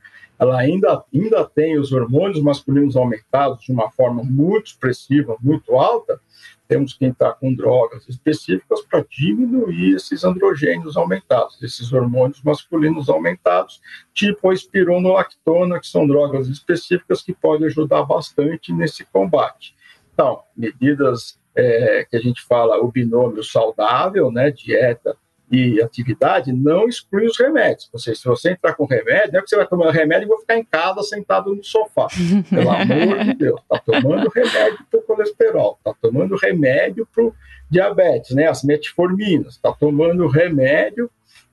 ela 0.43 0.59
ainda, 0.59 1.03
ainda 1.13 1.45
tem 1.45 1.79
os 1.79 1.91
hormônios 1.91 2.41
masculinos 2.41 2.95
aumentados 2.95 3.63
de 3.63 3.71
uma 3.71 3.89
forma 3.91 4.23
muito 4.23 4.67
expressiva, 4.67 5.37
muito 5.41 5.75
alta, 5.75 6.19
temos 6.67 6.93
que 6.93 7.05
entrar 7.05 7.33
com 7.33 7.53
drogas 7.53 8.07
específicas 8.09 8.81
para 8.81 9.05
diminuir 9.09 9.95
esses 9.95 10.23
androgênios 10.23 10.97
aumentados, 10.97 11.61
esses 11.61 11.91
hormônios 11.93 12.41
masculinos 12.43 13.09
aumentados, 13.09 13.81
tipo 14.13 14.49
a 14.49 14.53
espironolactona, 14.53 15.79
que 15.79 15.87
são 15.87 16.05
drogas 16.05 16.47
específicas 16.47 17.21
que 17.21 17.33
podem 17.33 17.67
ajudar 17.67 18.03
bastante 18.03 18.73
nesse 18.73 19.05
combate. 19.05 19.75
Então, 20.13 20.43
medidas 20.55 21.39
é, 21.55 22.05
que 22.09 22.17
a 22.17 22.19
gente 22.19 22.41
fala 22.41 22.79
o 22.79 22.91
binômio 22.91 23.43
saudável, 23.43 24.31
né, 24.31 24.51
dieta 24.51 25.15
e 25.51 25.81
atividade 25.81 26.51
não 26.51 26.87
exclui 26.87 27.25
os 27.25 27.37
remédios. 27.37 27.89
Ou 27.93 27.99
seja, 27.99 28.19
se 28.19 28.25
você 28.25 28.51
entrar 28.51 28.73
com 28.73 28.85
remédio, 28.85 29.33
não 29.33 29.39
é 29.39 29.43
que 29.43 29.49
você 29.49 29.55
vai 29.55 29.67
tomar 29.67 29.91
remédio 29.91 30.25
e 30.25 30.27
vou 30.27 30.39
ficar 30.39 30.57
em 30.57 30.63
casa 30.63 31.01
sentado 31.03 31.53
no 31.53 31.63
sofá. 31.63 32.07
Pelo 32.49 32.69
amor 32.71 33.23
de 33.23 33.33
Deus, 33.35 33.61
está 33.61 33.79
tomando 33.79 34.29
remédio 34.29 34.79
para 34.89 34.99
o 34.99 35.03
colesterol, 35.03 35.77
está 35.77 35.93
tomando 36.01 36.35
remédio 36.35 37.07
para 37.13 37.23
o 37.23 37.35
diabetes, 37.69 38.35
né? 38.35 38.47
As 38.47 38.63
metforminas, 38.63 39.55
está 39.55 39.71
tomando 39.71 40.27
remédio 40.27 41.09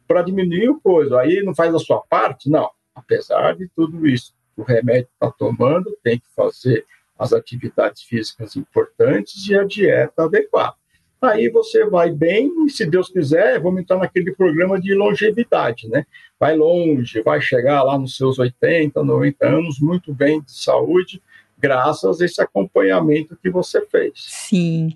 para 0.07 0.23
diminuir 0.23 0.71
o 0.71 0.81
coisa. 0.81 1.21
Aí 1.21 1.43
não 1.43 1.55
faz 1.55 1.75
a 1.75 1.79
sua 1.79 2.01
parte? 2.01 2.49
Não. 2.49 2.71
Apesar 2.95 3.55
de 3.55 3.69
tudo 3.75 4.07
isso, 4.07 4.33
o 4.57 4.63
remédio 4.63 5.09
está 5.13 5.31
tomando, 5.31 5.97
tem 6.03 6.19
que 6.19 6.27
fazer 6.35 6.85
as 7.19 7.33
atividades 7.33 8.03
físicas 8.03 8.57
importantes 8.57 9.47
e 9.47 9.55
a 9.55 9.65
dieta 9.65 10.25
adequada 10.25 10.80
aí 11.23 11.49
você 11.49 11.85
vai 11.87 12.11
bem 12.11 12.51
e, 12.65 12.71
se 12.71 12.87
Deus 12.87 13.09
quiser, 13.09 13.61
vamos 13.61 13.83
entrar 13.83 13.99
naquele 13.99 14.33
programa 14.33 14.81
de 14.81 14.95
longevidade, 14.95 15.89
né? 15.89 16.05
Vai 16.39 16.57
longe, 16.57 17.23
vai 17.23 17.41
chegar 17.41 17.83
lá 17.83 17.99
nos 17.99 18.17
seus 18.17 18.39
80, 18.39 19.03
90 19.03 19.47
anos, 19.47 19.81
muito 19.81 20.13
bem 20.15 20.41
de 20.41 20.53
saúde, 20.53 21.23
graças 21.59 22.21
a 22.21 22.25
esse 22.25 22.41
acompanhamento 22.41 23.37
que 23.43 23.51
você 23.51 23.85
fez. 23.87 24.13
Sim. 24.17 24.95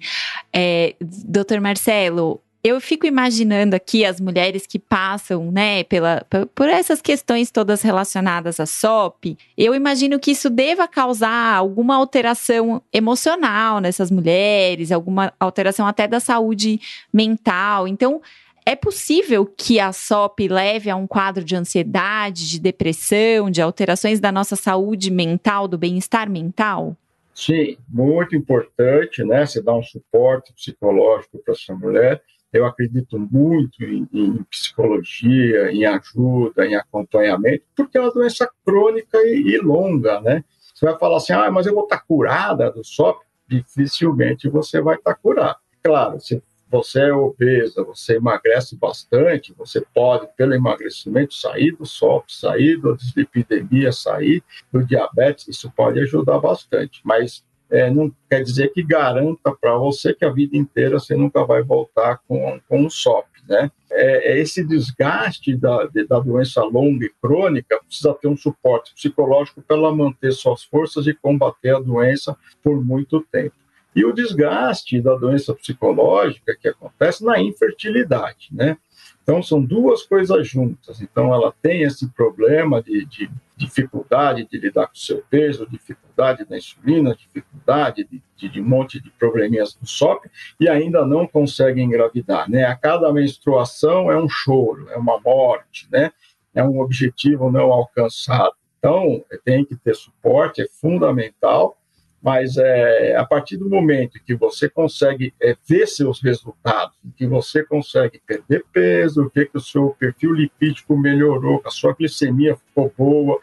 É, 0.53 0.95
doutor 1.01 1.61
Marcelo, 1.61 2.41
eu 2.65 2.81
fico 2.81 3.07
imaginando 3.07 3.77
aqui 3.77 4.07
as 4.07 4.19
mulheres 4.19 4.67
que 4.67 4.79
passam, 4.79 5.53
né, 5.53 5.85
pela, 5.85 6.27
por 6.55 6.67
essas 6.67 7.03
questões 7.03 7.51
todas 7.51 7.83
relacionadas 7.83 8.59
à 8.59 8.65
SOP. 8.65 9.37
Eu 9.57 9.75
imagino 9.75 10.19
que 10.19 10.31
isso 10.31 10.49
deva 10.49 10.89
causar 10.89 11.55
alguma 11.55 11.95
alteração 11.95 12.81
emocional 12.91 13.81
nessas 13.81 14.11
mulheres, 14.11 14.91
alguma 14.91 15.31
alteração 15.39 15.87
até 15.87 16.09
da 16.09 16.19
saúde 16.19 16.81
mental. 17.13 17.87
Então, 17.87 18.23
é 18.65 18.75
possível 18.75 19.45
que 19.45 19.79
a 19.79 19.93
SOP 19.93 20.49
leve 20.49 20.89
a 20.89 20.97
um 20.97 21.07
quadro 21.07 21.45
de 21.45 21.55
ansiedade, 21.55 22.49
de 22.49 22.59
depressão, 22.59 23.51
de 23.51 23.61
alterações 23.61 24.21
da 24.21 24.33
nossa 24.33 24.57
saúde 24.57 25.11
mental, 25.11 25.69
do 25.69 25.77
bem-estar 25.77 26.31
mental? 26.31 26.97
Sim, 27.35 27.77
muito 27.87 28.35
importante, 28.35 29.23
né? 29.23 29.45
Você 29.45 29.61
dá 29.61 29.77
um 29.77 29.83
suporte 29.83 30.51
psicológico 30.55 31.39
para 31.45 31.53
essa 31.53 31.75
mulher 31.75 32.23
eu 32.59 32.67
acredito 32.67 33.19
muito 33.19 33.83
em, 33.83 34.09
em, 34.13 34.43
psicologia, 34.45 35.71
em 35.73 35.85
ajuda, 35.85 36.67
em 36.67 36.75
acompanhamento, 36.75 37.65
porque 37.77 37.99
é 37.99 38.01
uma 38.01 38.13
doença 38.13 38.49
crônica 38.65 39.19
e, 39.19 39.55
e 39.55 39.59
longa, 39.59 40.21
né? 40.21 40.45
Você 40.75 40.87
vai 40.87 40.99
falar 40.99 41.19
assim, 41.19 41.33
ah, 41.33 41.51
mas 41.51 41.67
eu 41.67 41.75
vou 41.75 41.85
estar 41.85 42.01
curada 42.01 42.71
do 42.71 42.85
SOP? 42.85 43.23
Dificilmente 43.49 44.49
você 44.49 44.81
vai 44.81 44.97
estar 44.97 45.15
curada. 45.15 45.57
Claro, 45.83 46.19
se 46.21 46.43
você 46.71 47.03
é 47.03 47.13
obesa, 47.13 47.85
você 47.85 48.17
emagrece 48.17 48.77
bastante, 48.77 49.55
você 49.57 49.81
pode, 49.95 50.27
pelo 50.37 50.55
emagrecimento, 50.55 51.33
sair 51.33 51.71
do 51.73 51.87
SOP, 51.87 52.25
sair 52.29 52.81
da 52.81 52.93
dislipidemia, 52.93 53.93
sair 53.93 54.43
do 54.73 54.85
diabetes, 54.85 55.47
isso 55.47 55.71
pode 55.71 56.01
ajudar 56.01 56.41
bastante. 56.41 57.01
Mas 57.05 57.45
é, 57.75 57.91
não 57.91 58.09
quer 58.31 58.41
dizer 58.41 58.73
que 58.73 58.85
garanta 58.85 59.53
para 59.53 59.77
você 59.77 60.15
que 60.15 60.25
a 60.25 60.31
vida 60.31 60.57
inteira 60.57 61.01
você 61.01 61.17
nunca 61.17 61.45
vai 61.45 61.61
voltar 61.61 62.21
com, 62.29 62.61
com 62.69 62.83
um 62.83 62.89
SOP, 62.89 63.27
né? 63.49 63.69
É, 63.91 64.33
é 64.33 64.41
esse 64.41 64.65
desgaste 64.65 65.57
da, 65.57 65.89
da 66.09 66.21
doença 66.21 66.63
longa 66.63 67.05
e 67.05 67.13
crônica 67.21 67.81
precisa 67.85 68.15
ter 68.15 68.29
um 68.29 68.37
suporte 68.37 68.95
psicológico 68.95 69.61
para 69.61 69.77
ela 69.77 69.93
manter 69.93 70.31
suas 70.33 70.63
forças 70.63 71.09
e 71.09 71.15
combater 71.15 71.75
a 71.75 71.81
doença 71.81 72.37
por 72.63 72.81
muito 72.85 73.21
tempo. 73.33 73.57
E 73.95 74.05
o 74.05 74.13
desgaste 74.13 75.01
da 75.01 75.17
doença 75.17 75.53
psicológica 75.53 76.57
que 76.61 76.69
acontece 76.69 77.25
na 77.25 77.41
infertilidade, 77.41 78.51
né? 78.53 78.77
Então, 79.25 79.43
são 79.43 79.61
duas 79.61 80.03
coisas 80.03 80.47
juntas. 80.47 81.01
Então, 81.01 81.33
ela 81.33 81.53
tem 81.63 81.83
esse 81.83 82.07
problema 82.11 82.83
de, 82.83 83.07
de 83.07 83.31
dificuldade 83.57 84.47
de 84.47 84.59
lidar 84.59 84.87
com 84.87 84.95
o 84.95 84.99
seu 84.99 85.25
peso, 85.31 85.67
dificuldade 85.67 86.45
da 86.45 86.59
insulina, 86.59 87.17
dificuldade 87.17 88.05
de, 88.05 88.23
de, 88.37 88.49
de, 88.51 88.61
um 88.61 88.69
monte 88.69 89.01
de 89.01 89.11
probleminhas 89.13 89.73
do 89.75 89.87
SOP 89.87 90.27
e 90.61 90.69
ainda 90.69 91.07
não 91.07 91.27
consegue 91.27 91.81
engravidar, 91.81 92.51
né? 92.51 92.67
A 92.67 92.77
cada 92.77 93.11
menstruação 93.13 94.13
é 94.13 94.17
um 94.23 94.29
choro, 94.29 94.91
é 94.91 94.97
uma 94.99 95.19
morte, 95.19 95.89
né? 95.91 96.13
É 96.55 96.63
um 96.63 96.81
objetivo 96.81 97.51
não 97.51 97.73
alcançado. 97.73 98.55
Então, 98.79 99.25
tem 99.43 99.65
que 99.65 99.75
ter 99.75 99.97
suporte, 99.97 100.61
é 100.61 100.69
fundamental 100.69 101.79
mas 102.25 102.57
é, 102.57 103.15
a 103.17 103.25
partir 103.27 103.59
do 103.59 103.69
momento 103.69 104.19
que 104.25 104.35
você 104.35 104.67
consegue 104.67 105.35
é, 105.39 105.55
ver 105.69 105.87
seus 105.87 106.23
resultados, 106.23 106.97
que 107.19 107.27
você 107.27 107.63
consegue 107.63 108.19
perder 108.27 108.65
peso, 108.73 109.31
ver 109.35 109.51
que 109.51 109.59
o 109.59 109.61
seu 109.61 109.95
perfil 109.99 110.33
lipídico 110.33 110.97
melhorou, 110.97 111.59
que 111.59 111.69
a 111.69 111.71
sua 111.71 111.93
glicemia 111.93 112.57
ficou 112.57 112.91
boa, 112.97 113.39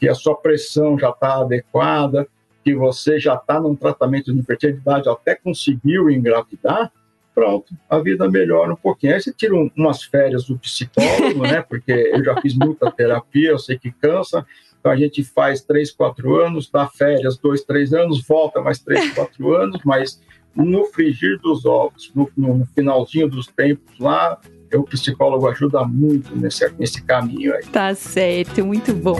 que 0.00 0.08
a 0.08 0.14
sua 0.14 0.34
pressão 0.34 0.98
já 0.98 1.10
está 1.10 1.42
adequada, 1.42 2.26
que 2.64 2.74
você 2.74 3.20
já 3.20 3.34
está 3.34 3.60
num 3.60 3.76
tratamento 3.76 4.32
de 4.34 4.42
fertilidade, 4.42 5.10
até 5.10 5.34
conseguiu 5.34 6.08
engravidar, 6.10 6.90
pronto, 7.34 7.74
a 7.86 7.98
vida 7.98 8.30
melhora 8.30 8.72
um 8.72 8.76
pouquinho. 8.76 9.12
Aí 9.12 9.20
você 9.20 9.30
tira 9.30 9.54
um, 9.54 9.70
umas 9.76 10.04
férias 10.04 10.46
do 10.46 10.58
psicólogo, 10.58 11.42
né? 11.42 11.60
Porque 11.60 11.92
eu 11.92 12.24
já 12.24 12.40
fiz 12.40 12.54
muita 12.54 12.90
terapia, 12.90 13.50
eu 13.50 13.58
sei 13.58 13.78
que 13.78 13.90
cansa, 13.92 14.46
então 14.82 14.90
a 14.90 14.96
gente 14.96 15.22
faz 15.22 15.62
três, 15.62 15.92
quatro 15.92 16.34
anos, 16.34 16.68
dá 16.68 16.88
férias, 16.88 17.38
dois, 17.38 17.62
três 17.62 17.94
anos, 17.94 18.26
volta 18.26 18.60
mais 18.60 18.80
três, 18.80 19.10
quatro 19.14 19.54
anos, 19.54 19.80
mas 19.84 20.20
no 20.56 20.84
frigir 20.86 21.38
dos 21.38 21.64
ovos, 21.64 22.10
no, 22.12 22.28
no 22.36 22.66
finalzinho 22.74 23.28
dos 23.28 23.46
tempos 23.46 23.96
lá, 24.00 24.38
o 24.74 24.82
psicólogo 24.82 25.46
ajuda 25.46 25.84
muito 25.84 26.34
nesse, 26.34 26.68
nesse 26.76 27.00
caminho 27.04 27.54
aí. 27.54 27.64
Tá 27.66 27.94
certo, 27.94 28.64
muito 28.66 28.92
bom. 28.92 29.18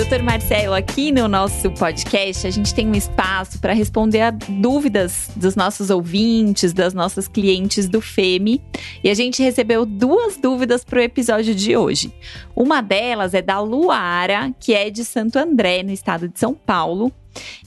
Doutor 0.00 0.22
Marcelo, 0.22 0.72
aqui 0.72 1.12
no 1.12 1.28
nosso 1.28 1.70
podcast, 1.72 2.46
a 2.46 2.50
gente 2.50 2.74
tem 2.74 2.88
um 2.88 2.94
espaço 2.94 3.60
para 3.60 3.74
responder 3.74 4.22
a 4.22 4.30
dúvidas 4.30 5.30
dos 5.36 5.54
nossos 5.54 5.90
ouvintes, 5.90 6.72
das 6.72 6.94
nossas 6.94 7.28
clientes 7.28 7.86
do 7.86 8.00
FEME. 8.00 8.62
E 9.04 9.10
a 9.10 9.14
gente 9.14 9.42
recebeu 9.42 9.84
duas 9.84 10.38
dúvidas 10.38 10.82
para 10.84 11.00
o 11.00 11.02
episódio 11.02 11.54
de 11.54 11.76
hoje. 11.76 12.14
Uma 12.56 12.80
delas 12.80 13.34
é 13.34 13.42
da 13.42 13.60
Luara, 13.60 14.50
que 14.58 14.72
é 14.72 14.88
de 14.88 15.04
Santo 15.04 15.38
André, 15.38 15.82
no 15.82 15.92
estado 15.92 16.28
de 16.28 16.40
São 16.40 16.54
Paulo. 16.54 17.12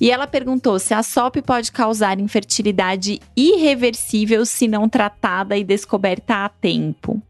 E 0.01 0.09
ela 0.09 0.25
perguntou 0.25 0.79
se 0.79 0.95
a 0.95 1.03
SOP 1.03 1.35
pode 1.45 1.71
causar 1.71 2.19
infertilidade 2.19 3.21
irreversível 3.37 4.43
se 4.43 4.67
não 4.67 4.89
tratada 4.89 5.55
e 5.55 5.63
descoberta 5.63 6.45
a 6.45 6.49
tempo. 6.49 7.21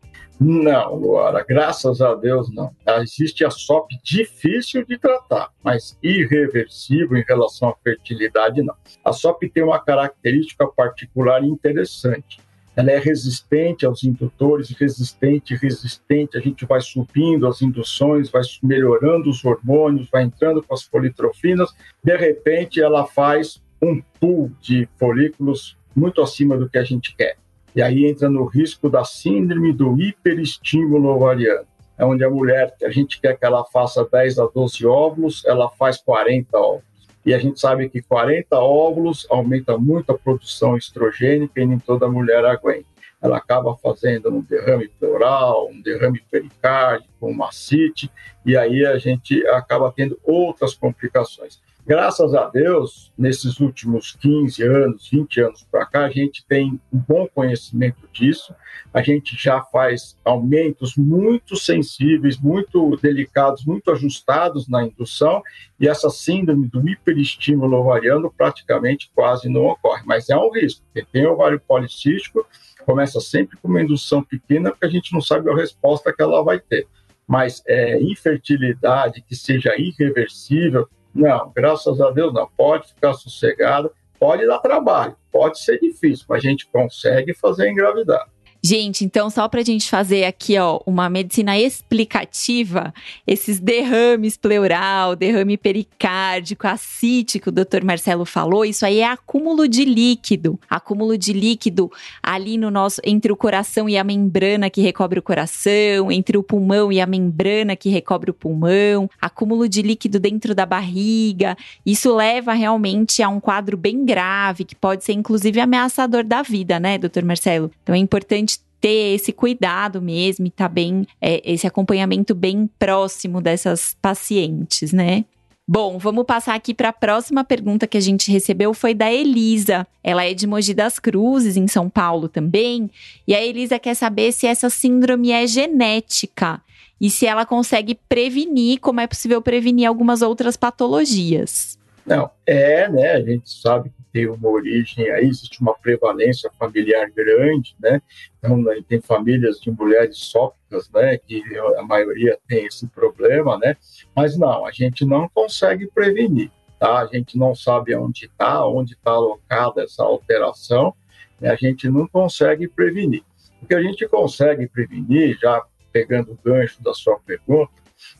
Não, 0.45 0.95
Luara, 0.95 1.41
graças 1.47 2.01
a 2.01 2.13
Deus 2.15 2.53
não. 2.53 2.69
Existe 3.01 3.45
a 3.45 3.49
SOP 3.49 3.91
difícil 4.03 4.85
de 4.85 4.97
tratar, 4.97 5.49
mas 5.63 5.97
irreversível 6.03 7.17
em 7.17 7.23
relação 7.25 7.69
à 7.69 7.75
fertilidade, 7.81 8.61
não. 8.61 8.75
A 9.05 9.13
SOP 9.13 9.43
tem 9.49 9.63
uma 9.63 9.79
característica 9.79 10.67
particular 10.67 11.41
interessante. 11.45 12.41
Ela 12.75 12.91
é 12.91 12.99
resistente 12.99 13.85
aos 13.85 14.03
indutores, 14.03 14.71
resistente, 14.71 15.55
resistente. 15.55 16.37
A 16.37 16.41
gente 16.41 16.65
vai 16.65 16.81
subindo 16.81 17.47
as 17.47 17.61
induções, 17.61 18.29
vai 18.29 18.41
melhorando 18.61 19.29
os 19.29 19.45
hormônios, 19.45 20.09
vai 20.11 20.23
entrando 20.23 20.61
com 20.61 20.73
as 20.73 20.83
politrofinas. 20.83 21.73
De 22.03 22.17
repente, 22.17 22.81
ela 22.81 23.05
faz 23.05 23.63
um 23.81 24.01
pool 24.19 24.51
de 24.59 24.89
folículos 24.97 25.77
muito 25.95 26.21
acima 26.21 26.57
do 26.57 26.67
que 26.67 26.77
a 26.77 26.83
gente 26.83 27.15
quer. 27.15 27.37
E 27.75 27.81
aí 27.81 28.05
entra 28.05 28.29
no 28.29 28.45
risco 28.45 28.89
da 28.89 29.03
síndrome 29.03 29.73
do 29.73 29.99
hiperestímulo 29.99 31.09
ovariano. 31.09 31.65
É 31.97 32.05
onde 32.05 32.23
a 32.23 32.29
mulher, 32.29 32.73
a 32.83 32.89
gente 32.89 33.19
quer 33.19 33.37
que 33.37 33.45
ela 33.45 33.63
faça 33.65 34.07
10 34.11 34.39
a 34.39 34.45
12 34.47 34.85
óvulos, 34.85 35.43
ela 35.45 35.69
faz 35.69 35.97
40 35.97 36.57
óvulos. 36.57 36.83
E 37.25 37.33
a 37.33 37.39
gente 37.39 37.59
sabe 37.59 37.87
que 37.89 38.01
40 38.01 38.57
óvulos 38.57 39.25
aumenta 39.29 39.77
muito 39.77 40.11
a 40.11 40.17
produção 40.17 40.75
estrogênica 40.75 41.61
e 41.61 41.65
nem 41.65 41.79
toda 41.79 42.09
mulher 42.09 42.43
aguenta. 42.45 42.85
Ela 43.21 43.37
acaba 43.37 43.77
fazendo 43.77 44.29
um 44.29 44.41
derrame 44.41 44.89
pleural, 44.99 45.69
um 45.69 45.81
derrame 45.81 46.21
pericárdico, 46.29 47.09
uma 47.21 47.51
cite, 47.53 48.11
e 48.45 48.57
aí 48.57 48.85
a 48.85 48.97
gente 48.97 49.47
acaba 49.47 49.93
tendo 49.95 50.19
outras 50.23 50.73
complicações. 50.73 51.61
Graças 51.85 52.33
a 52.33 52.47
Deus, 52.47 53.11
nesses 53.17 53.59
últimos 53.59 54.15
15 54.15 54.63
anos, 54.63 55.09
20 55.09 55.41
anos 55.41 55.67
para 55.69 55.85
cá, 55.85 56.05
a 56.05 56.09
gente 56.09 56.45
tem 56.47 56.79
um 56.93 56.97
bom 56.97 57.27
conhecimento 57.27 58.07
disso. 58.13 58.55
A 58.93 59.01
gente 59.01 59.35
já 59.35 59.61
faz 59.61 60.17
aumentos 60.23 60.95
muito 60.95 61.57
sensíveis, 61.57 62.39
muito 62.39 62.97
delicados, 63.01 63.65
muito 63.65 63.91
ajustados 63.91 64.69
na 64.69 64.85
indução, 64.85 65.43
e 65.77 65.85
essa 65.85 66.09
síndrome 66.09 66.69
do 66.69 66.87
hiperestímulo 66.87 67.75
ovariano 67.75 68.31
praticamente 68.31 69.11
quase 69.13 69.49
não 69.49 69.65
ocorre. 69.65 70.03
Mas 70.05 70.29
é 70.29 70.37
um 70.37 70.53
risco. 70.53 70.85
Quem 70.93 71.05
tem 71.11 71.27
ovário 71.27 71.59
policístico 71.59 72.47
começa 72.85 73.19
sempre 73.19 73.57
com 73.57 73.67
uma 73.67 73.81
indução 73.81 74.23
pequena, 74.23 74.71
porque 74.71 74.85
a 74.85 74.89
gente 74.89 75.11
não 75.11 75.19
sabe 75.19 75.49
a 75.49 75.55
resposta 75.55 76.13
que 76.13 76.21
ela 76.21 76.41
vai 76.45 76.61
ter. 76.61 76.87
Mas 77.27 77.61
é, 77.67 78.01
infertilidade 78.01 79.21
que 79.21 79.35
seja 79.35 79.75
irreversível, 79.77 80.87
não, 81.13 81.51
graças 81.55 82.01
a 82.01 82.09
Deus 82.11 82.33
não. 82.33 82.49
Pode 82.57 82.87
ficar 82.87 83.13
sossegado, 83.13 83.91
pode 84.19 84.45
dar 84.47 84.59
trabalho, 84.59 85.15
pode 85.31 85.59
ser 85.59 85.79
difícil, 85.79 86.25
mas 86.27 86.43
a 86.43 86.49
gente 86.49 86.67
consegue 86.67 87.33
fazer 87.33 87.69
engravidar. 87.69 88.27
Gente, 88.65 89.03
então 89.03 89.29
só 89.29 89.49
para 89.49 89.59
a 89.59 89.63
gente 89.63 89.89
fazer 89.89 90.23
aqui, 90.23 90.57
ó, 90.57 90.79
uma 90.85 91.09
medicina 91.09 91.59
explicativa, 91.59 92.93
esses 93.27 93.59
derrames 93.59 94.37
pleural, 94.37 95.17
derrame 95.17 95.57
pericárdico, 95.57 96.65
acítico, 96.65 97.49
o 97.49 97.51
doutor 97.51 97.83
Marcelo 97.83 98.23
falou, 98.23 98.63
isso 98.63 98.85
aí 98.85 98.99
é 98.99 99.05
acúmulo 99.05 99.67
de 99.67 99.83
líquido. 99.83 100.57
Acúmulo 100.69 101.17
de 101.17 101.33
líquido 101.33 101.91
ali 102.21 102.57
no 102.57 102.71
nosso, 102.71 103.01
entre 103.03 103.33
o 103.33 103.35
coração 103.35 103.89
e 103.89 103.97
a 103.97 104.03
membrana 104.03 104.69
que 104.69 104.79
recobre 104.79 105.19
o 105.19 105.23
coração, 105.23 106.09
entre 106.09 106.37
o 106.37 106.43
pulmão 106.43 106.89
e 106.89 107.01
a 107.01 107.05
membrana 107.05 107.75
que 107.75 107.89
recobre 107.89 108.31
o 108.31 108.33
pulmão, 108.33 109.09
acúmulo 109.21 109.67
de 109.67 109.81
líquido 109.81 110.21
dentro 110.21 110.55
da 110.55 110.65
barriga. 110.65 111.57
Isso 111.85 112.15
leva 112.15 112.53
realmente 112.53 113.21
a 113.21 113.27
um 113.27 113.41
quadro 113.41 113.75
bem 113.75 114.05
grave, 114.05 114.63
que 114.63 114.73
pode 114.73 115.03
ser 115.03 115.11
inclusive 115.11 115.59
ameaçador 115.59 116.23
da 116.23 116.41
vida, 116.41 116.79
né, 116.79 116.97
doutor 116.97 117.25
Marcelo? 117.25 117.69
Então 117.83 117.93
é 117.93 117.97
importante 117.97 118.52
ter 118.83 119.15
esse 119.15 119.31
cuidado 119.31 120.01
mesmo 120.01 120.45
e 120.45 120.49
tá 120.49 120.67
bem, 120.67 121.07
é, 121.21 121.41
esse 121.49 121.65
acompanhamento 121.65 122.35
bem 122.35 122.69
próximo 122.77 123.39
dessas 123.39 123.95
pacientes, 124.01 124.91
né? 124.91 125.23
Bom, 125.65 125.97
vamos 125.97 126.25
passar 126.25 126.53
aqui 126.53 126.73
para 126.73 126.89
a 126.89 126.93
próxima 126.93 127.45
pergunta 127.45 127.87
que 127.87 127.97
a 127.97 128.01
gente 128.01 128.29
recebeu 128.29 128.73
foi 128.73 128.93
da 128.93 129.09
Elisa. 129.09 129.87
Ela 130.03 130.25
é 130.25 130.33
de 130.33 130.45
Mogi 130.45 130.73
das 130.73 130.99
Cruzes, 130.99 131.55
em 131.55 131.65
São 131.65 131.89
Paulo 131.89 132.27
também. 132.27 132.91
E 133.25 133.33
a 133.33 133.41
Elisa 133.41 133.79
quer 133.79 133.95
saber 133.95 134.33
se 134.33 134.47
essa 134.47 134.69
síndrome 134.69 135.31
é 135.31 135.47
genética 135.47 136.61
e 136.99 137.09
se 137.09 137.25
ela 137.25 137.45
consegue 137.45 137.95
prevenir, 138.09 138.81
como 138.81 138.99
é 138.99 139.07
possível 139.07 139.41
prevenir 139.41 139.87
algumas 139.87 140.21
outras 140.21 140.57
patologias. 140.57 141.79
Não, 142.05 142.29
é, 142.45 142.89
né? 142.89 143.13
A 143.13 143.21
gente 143.21 143.49
sabe 143.49 143.91
que 143.91 144.02
tem 144.13 144.29
uma 144.29 144.47
origem 144.47 145.09
aí, 145.09 145.25
existe 145.25 145.59
uma 145.59 145.73
prevalência 145.73 146.49
familiar 146.59 147.09
grande, 147.09 147.75
né? 147.81 147.99
Então, 148.37 148.55
né, 148.61 148.79
tem 148.87 149.01
famílias 149.01 149.59
de 149.59 149.71
mulheres 149.71 150.17
sóficas, 150.19 150.87
né? 150.91 151.17
Que 151.17 151.41
a 151.77 151.81
maioria 151.81 152.37
tem 152.47 152.67
esse 152.67 152.87
problema, 152.87 153.57
né? 153.57 153.75
Mas 154.15 154.37
não, 154.37 154.67
a 154.67 154.71
gente 154.71 155.03
não 155.03 155.27
consegue 155.27 155.87
prevenir, 155.87 156.51
tá? 156.79 156.99
A 156.99 157.07
gente 157.07 157.39
não 157.39 157.55
sabe 157.55 157.95
onde 157.95 158.25
está, 158.25 158.65
onde 158.67 158.93
está 158.93 159.11
alocada 159.11 159.81
essa 159.81 160.03
alteração, 160.03 160.93
né? 161.41 161.49
a 161.49 161.55
gente 161.55 161.89
não 161.89 162.07
consegue 162.07 162.67
prevenir. 162.67 163.23
O 163.63 163.65
que 163.65 163.73
a 163.73 163.81
gente 163.81 164.07
consegue 164.07 164.67
prevenir, 164.67 165.39
já 165.39 165.59
pegando 165.91 166.33
o 166.33 166.39
gancho 166.43 166.83
da 166.83 166.93
sua 166.93 167.17
pergunta, 167.19 167.71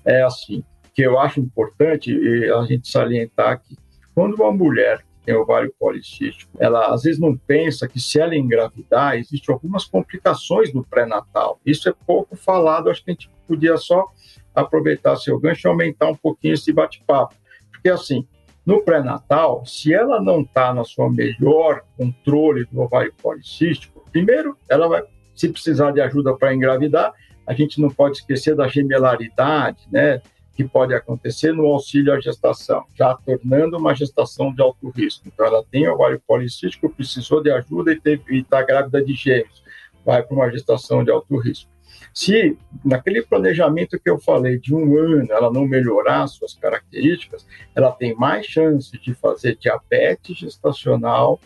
é 0.03 0.23
assim, 0.23 0.63
que 0.93 1.03
eu 1.03 1.19
acho 1.19 1.39
importante 1.39 2.11
a 2.51 2.63
gente 2.65 2.87
salientar 2.87 3.61
que 3.61 3.77
quando 4.15 4.35
uma 4.35 4.51
mulher 4.51 5.03
tem 5.25 5.35
ovário 5.35 5.73
policístico, 5.79 6.51
ela 6.59 6.93
às 6.93 7.03
vezes 7.03 7.19
não 7.19 7.35
pensa 7.35 7.87
que 7.87 7.99
se 7.99 8.19
ela 8.19 8.35
engravidar, 8.35 9.15
existem 9.15 9.53
algumas 9.53 9.85
complicações 9.85 10.73
no 10.73 10.83
pré-natal. 10.83 11.59
Isso 11.65 11.87
é 11.89 11.93
pouco 12.05 12.35
falado, 12.35 12.89
acho 12.89 13.03
que 13.03 13.11
a 13.11 13.13
gente 13.13 13.29
podia 13.47 13.77
só 13.77 14.07
aproveitar 14.53 15.15
seu 15.15 15.39
gancho 15.39 15.67
e 15.67 15.69
aumentar 15.69 16.07
um 16.07 16.15
pouquinho 16.15 16.53
esse 16.53 16.71
bate-papo. 16.71 17.35
Porque 17.71 17.89
assim, 17.89 18.27
no 18.65 18.81
pré-natal, 18.81 19.65
se 19.65 19.93
ela 19.93 20.21
não 20.21 20.41
está 20.41 20.73
na 20.73 20.83
sua 20.83 21.11
melhor 21.11 21.81
controle 21.97 22.65
do 22.65 22.81
ovário 22.81 23.13
policístico, 23.21 24.05
primeiro, 24.11 24.57
ela 24.69 24.87
vai, 24.87 25.03
se 25.35 25.49
precisar 25.49 25.91
de 25.91 25.99
ajuda 25.99 26.35
para 26.35 26.53
engravidar, 26.53 27.13
a 27.45 27.53
gente 27.53 27.81
não 27.81 27.89
pode 27.89 28.17
esquecer 28.17 28.55
da 28.55 28.67
gemelaridade, 28.67 29.85
né? 29.91 30.21
Que 30.55 30.63
pode 30.63 30.93
acontecer 30.93 31.51
no 31.51 31.65
auxílio 31.65 32.13
à 32.13 32.19
gestação, 32.19 32.85
já 32.95 33.13
tornando 33.15 33.77
uma 33.77 33.95
gestação 33.95 34.53
de 34.53 34.61
alto 34.61 34.89
risco. 34.89 35.27
Então, 35.27 35.45
ela 35.45 35.63
tem 35.71 35.87
ovário 35.87 36.21
policístico, 36.27 36.89
precisou 36.89 37.41
de 37.41 37.51
ajuda 37.51 37.91
e 37.93 38.37
está 38.37 38.61
grávida 38.61 39.03
de 39.03 39.13
gêmeos, 39.13 39.63
vai 40.05 40.21
para 40.21 40.35
uma 40.35 40.51
gestação 40.51 41.03
de 41.03 41.11
alto 41.11 41.37
risco. 41.37 41.73
Se 42.13 42.55
naquele 42.85 43.23
planejamento 43.23 43.99
que 43.99 44.09
eu 44.09 44.19
falei 44.19 44.59
de 44.59 44.73
um 44.73 44.97
ano 44.97 45.31
ela 45.31 45.51
não 45.51 45.65
melhorar 45.65 46.27
suas 46.27 46.53
características, 46.53 47.45
ela 47.75 47.91
tem 47.91 48.13
mais 48.15 48.45
chance 48.45 48.95
de 48.99 49.15
fazer 49.15 49.55
diabetes 49.55 50.37
gestacional, 50.37 51.39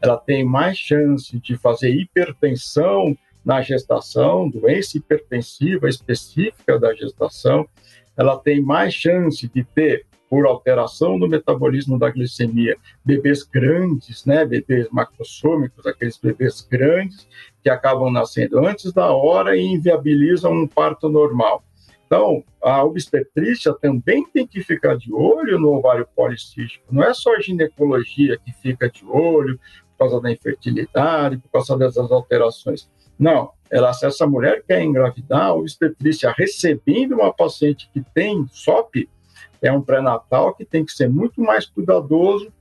ela 0.00 0.16
tem 0.16 0.44
mais 0.44 0.78
chance 0.78 1.38
de 1.38 1.56
fazer 1.56 1.90
hipertensão 1.90 3.16
na 3.44 3.60
gestação, 3.60 4.48
doença 4.48 4.96
hipertensiva 4.96 5.88
específica 5.88 6.78
da 6.78 6.94
gestação, 6.94 7.68
ela 8.16 8.38
tem 8.38 8.60
mais 8.60 8.94
chance 8.94 9.48
de 9.48 9.64
ter, 9.64 10.06
por 10.28 10.46
alteração 10.46 11.16
no 11.16 11.28
metabolismo 11.28 11.98
da 11.98 12.10
glicemia, 12.10 12.76
bebês 13.04 13.44
grandes, 13.44 14.24
né, 14.24 14.44
bebês 14.44 14.88
macrosômicos, 14.90 15.86
aqueles 15.86 16.16
bebês 16.16 16.66
grandes 16.68 17.28
que 17.62 17.70
acabam 17.70 18.10
nascendo 18.10 18.58
antes 18.58 18.92
da 18.92 19.12
hora 19.12 19.56
e 19.56 19.62
inviabilizam 19.62 20.52
um 20.52 20.66
parto 20.66 21.08
normal. 21.08 21.62
Então, 22.06 22.44
a 22.62 22.82
obstetrícia 22.84 23.72
também 23.74 24.24
tem 24.24 24.46
que 24.46 24.62
ficar 24.62 24.96
de 24.96 25.12
olho 25.12 25.58
no 25.58 25.72
ovário 25.72 26.06
policístico. 26.14 26.84
Não 26.90 27.02
é 27.02 27.14
só 27.14 27.34
a 27.34 27.40
ginecologia 27.40 28.38
que 28.44 28.52
fica 28.52 28.90
de 28.90 29.04
olho 29.04 29.58
por 29.92 29.98
causa 29.98 30.20
da 30.20 30.30
infertilidade, 30.30 31.38
por 31.38 31.50
causa 31.50 31.76
dessas 31.78 32.10
alterações. 32.10 32.88
Não, 33.18 33.52
ela, 33.70 33.92
se 33.92 34.06
essa 34.06 34.26
mulher 34.26 34.62
quer 34.66 34.82
engravidar, 34.82 35.46
a 35.46 35.54
obstetrícia 35.54 36.32
recebendo 36.36 37.14
uma 37.14 37.32
paciente 37.32 37.88
que 37.92 38.02
tem 38.14 38.46
SOP, 38.52 39.08
é 39.60 39.72
um 39.72 39.80
pré-natal 39.80 40.54
que 40.54 40.64
tem 40.64 40.84
que 40.84 40.92
ser 40.92 41.08
muito 41.08 41.40
mais 41.40 41.66
cuidadoso 41.66 42.52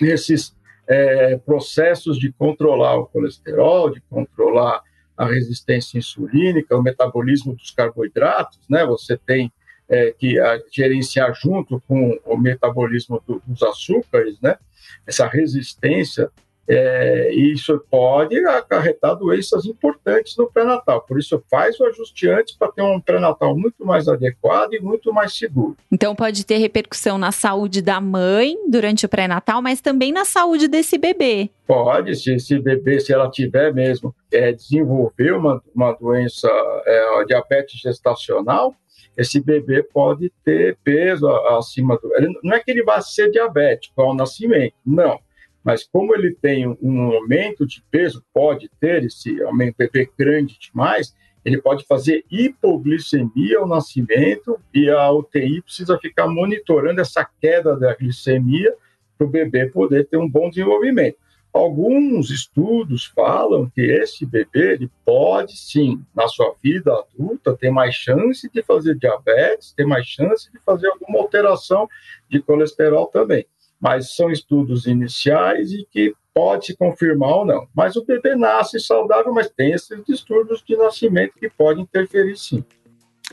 nesses 0.00 0.54
é, 0.86 1.36
processos 1.38 2.18
de 2.18 2.30
controlar 2.32 2.96
o 2.96 3.06
colesterol, 3.06 3.90
de 3.90 4.00
controlar 4.02 4.82
a 5.16 5.24
resistência 5.24 5.98
insulínica, 5.98 6.76
o 6.76 6.82
metabolismo 6.82 7.54
dos 7.54 7.70
carboidratos, 7.70 8.60
né? 8.68 8.84
Você 8.84 9.16
tem 9.16 9.50
é, 9.88 10.12
que 10.12 10.38
a, 10.38 10.60
gerenciar 10.70 11.34
junto 11.34 11.80
com 11.88 12.18
o 12.24 12.36
metabolismo 12.36 13.22
do, 13.26 13.42
dos 13.46 13.62
açúcares, 13.62 14.38
né? 14.40 14.58
Essa 15.06 15.26
resistência 15.26 16.30
é, 16.68 17.32
isso 17.32 17.80
pode 17.90 18.36
acarretar 18.46 19.16
doenças 19.16 19.64
importantes 19.64 20.36
no 20.36 20.50
pré-natal. 20.50 21.00
Por 21.02 21.18
isso, 21.18 21.42
faz 21.50 21.78
o 21.78 21.84
ajuste 21.84 22.28
antes 22.28 22.56
para 22.56 22.72
ter 22.72 22.82
um 22.82 23.00
pré-natal 23.00 23.56
muito 23.56 23.84
mais 23.84 24.08
adequado 24.08 24.74
e 24.74 24.80
muito 24.80 25.12
mais 25.12 25.36
seguro. 25.36 25.76
Então, 25.90 26.14
pode 26.14 26.44
ter 26.44 26.56
repercussão 26.56 27.18
na 27.18 27.30
saúde 27.30 27.80
da 27.80 28.00
mãe 28.00 28.56
durante 28.68 29.06
o 29.06 29.08
pré-natal, 29.08 29.62
mas 29.62 29.80
também 29.80 30.12
na 30.12 30.24
saúde 30.24 30.66
desse 30.66 30.98
bebê. 30.98 31.50
Pode, 31.66 32.14
se 32.16 32.34
esse 32.34 32.58
bebê, 32.58 33.00
se 33.00 33.12
ela 33.12 33.30
tiver 33.30 33.72
mesmo, 33.72 34.14
é, 34.32 34.52
desenvolver 34.52 35.32
uma, 35.32 35.62
uma 35.74 35.92
doença, 35.92 36.48
é, 36.86 37.24
diabetes 37.24 37.80
gestacional, 37.80 38.74
esse 39.16 39.40
bebê 39.40 39.82
pode 39.82 40.30
ter 40.44 40.76
peso 40.84 41.26
acima 41.28 41.96
do. 41.96 42.10
Não 42.42 42.54
é 42.54 42.60
que 42.60 42.70
ele 42.70 42.84
vá 42.84 43.00
ser 43.00 43.30
diabético 43.30 44.00
ao 44.00 44.14
nascimento, 44.14 44.74
não 44.84 45.18
mas 45.66 45.82
como 45.82 46.14
ele 46.14 46.32
tem 46.32 46.64
um 46.80 47.10
aumento 47.12 47.66
de 47.66 47.82
peso, 47.90 48.24
pode 48.32 48.70
ter 48.80 49.02
esse 49.02 49.42
aumento 49.42 49.74
bebê 49.76 50.08
grande 50.16 50.56
demais, 50.60 51.12
ele 51.44 51.60
pode 51.60 51.84
fazer 51.86 52.24
hipoglicemia 52.30 53.58
ao 53.58 53.66
nascimento 53.66 54.60
e 54.72 54.88
a 54.88 55.10
UTI 55.10 55.60
precisa 55.60 55.98
ficar 55.98 56.28
monitorando 56.28 57.00
essa 57.00 57.28
queda 57.40 57.76
da 57.76 57.96
glicemia 57.96 58.72
para 59.18 59.26
o 59.26 59.30
bebê 59.30 59.66
poder 59.66 60.06
ter 60.06 60.16
um 60.18 60.30
bom 60.30 60.48
desenvolvimento. 60.48 61.16
Alguns 61.52 62.30
estudos 62.30 63.06
falam 63.06 63.68
que 63.68 63.80
esse 63.80 64.24
bebê 64.24 64.74
ele 64.74 64.88
pode 65.04 65.56
sim, 65.56 66.00
na 66.14 66.28
sua 66.28 66.54
vida 66.62 66.92
adulta, 66.92 67.56
ter 67.56 67.70
mais 67.70 67.96
chance 67.96 68.48
de 68.48 68.62
fazer 68.62 68.94
diabetes, 68.94 69.72
ter 69.72 69.84
mais 69.84 70.06
chance 70.06 70.48
de 70.52 70.60
fazer 70.60 70.86
alguma 70.86 71.18
alteração 71.18 71.88
de 72.28 72.40
colesterol 72.40 73.06
também 73.08 73.44
mas 73.80 74.14
são 74.14 74.30
estudos 74.30 74.86
iniciais 74.86 75.72
e 75.72 75.86
que 75.90 76.14
pode 76.34 76.66
se 76.66 76.76
confirmar 76.76 77.30
ou 77.30 77.46
não. 77.46 77.66
Mas 77.74 77.96
o 77.96 78.04
bebê 78.04 78.34
nasce 78.34 78.78
saudável, 78.78 79.32
mas 79.32 79.48
tem 79.48 79.72
esses 79.72 80.04
distúrbios 80.04 80.62
de 80.66 80.76
nascimento 80.76 81.32
que 81.38 81.48
podem 81.48 81.82
interferir 81.82 82.36
sim. 82.36 82.62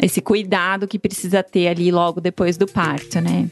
Esse 0.02 0.22
cuidado 0.22 0.88
que 0.88 0.98
precisa 0.98 1.44
ter 1.44 1.68
ali 1.68 1.92
logo 1.92 2.20
depois 2.20 2.58
do 2.58 2.66
parto, 2.66 3.22
né? 3.22 3.50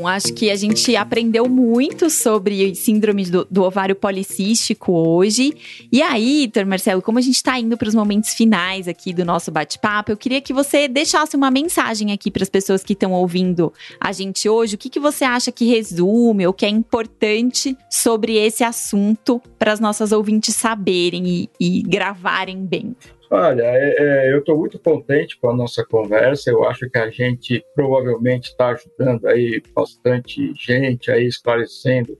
Bom, 0.00 0.08
acho 0.08 0.32
que 0.32 0.50
a 0.50 0.56
gente 0.56 0.96
aprendeu 0.96 1.46
muito 1.46 2.08
sobre 2.08 2.74
síndrome 2.74 3.26
do, 3.26 3.46
do 3.50 3.62
ovário 3.62 3.94
policístico 3.94 4.92
hoje. 4.92 5.52
E 5.92 6.00
aí, 6.00 6.46
Dr. 6.46 6.64
Marcelo, 6.64 7.02
como 7.02 7.18
a 7.18 7.20
gente 7.20 7.34
está 7.34 7.58
indo 7.58 7.76
para 7.76 7.86
os 7.86 7.94
momentos 7.94 8.32
finais 8.32 8.88
aqui 8.88 9.12
do 9.12 9.26
nosso 9.26 9.50
bate-papo, 9.50 10.10
eu 10.10 10.16
queria 10.16 10.40
que 10.40 10.54
você 10.54 10.88
deixasse 10.88 11.36
uma 11.36 11.50
mensagem 11.50 12.12
aqui 12.12 12.30
para 12.30 12.42
as 12.42 12.48
pessoas 12.48 12.82
que 12.82 12.94
estão 12.94 13.12
ouvindo 13.12 13.74
a 14.00 14.10
gente 14.10 14.48
hoje. 14.48 14.74
O 14.74 14.78
que, 14.78 14.88
que 14.88 14.98
você 14.98 15.22
acha 15.22 15.52
que 15.52 15.66
resume 15.66 16.46
ou 16.46 16.54
que 16.54 16.64
é 16.64 16.70
importante 16.70 17.76
sobre 17.90 18.38
esse 18.38 18.64
assunto 18.64 19.38
para 19.58 19.70
as 19.70 19.80
nossas 19.80 20.12
ouvintes 20.12 20.56
saberem 20.56 21.28
e, 21.28 21.50
e 21.60 21.82
gravarem 21.82 22.64
bem? 22.64 22.96
Olha, 23.32 23.62
é, 23.62 23.94
é, 23.96 24.32
eu 24.32 24.40
estou 24.40 24.58
muito 24.58 24.76
contente 24.76 25.38
com 25.38 25.48
a 25.48 25.54
nossa 25.54 25.84
conversa. 25.84 26.50
Eu 26.50 26.64
acho 26.64 26.90
que 26.90 26.98
a 26.98 27.08
gente 27.10 27.64
provavelmente 27.76 28.48
está 28.48 28.70
ajudando 28.70 29.24
aí 29.28 29.62
bastante 29.72 30.52
gente 30.56 31.12
aí 31.12 31.26
esclarecendo 31.26 32.14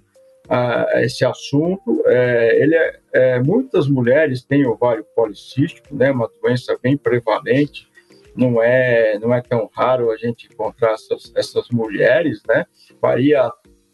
uh, 0.47 0.99
esse 0.99 1.25
assunto. 1.25 2.01
É, 2.07 2.63
ele 2.63 2.77
é, 2.77 3.01
é, 3.13 3.43
muitas 3.43 3.89
mulheres 3.89 4.45
têm 4.45 4.65
ovário 4.65 5.05
policístico, 5.17 5.93
né? 5.93 6.13
Uma 6.13 6.31
doença 6.41 6.79
bem 6.81 6.97
prevalente. 6.97 7.89
Não 8.37 8.63
é 8.63 9.19
não 9.19 9.35
é 9.35 9.43
tão 9.43 9.69
raro 9.75 10.13
a 10.13 10.17
gente 10.17 10.47
encontrar 10.47 10.93
essas, 10.93 11.33
essas 11.35 11.71
mulheres, 11.71 12.41
né? 12.47 12.65
Varia 13.03 13.51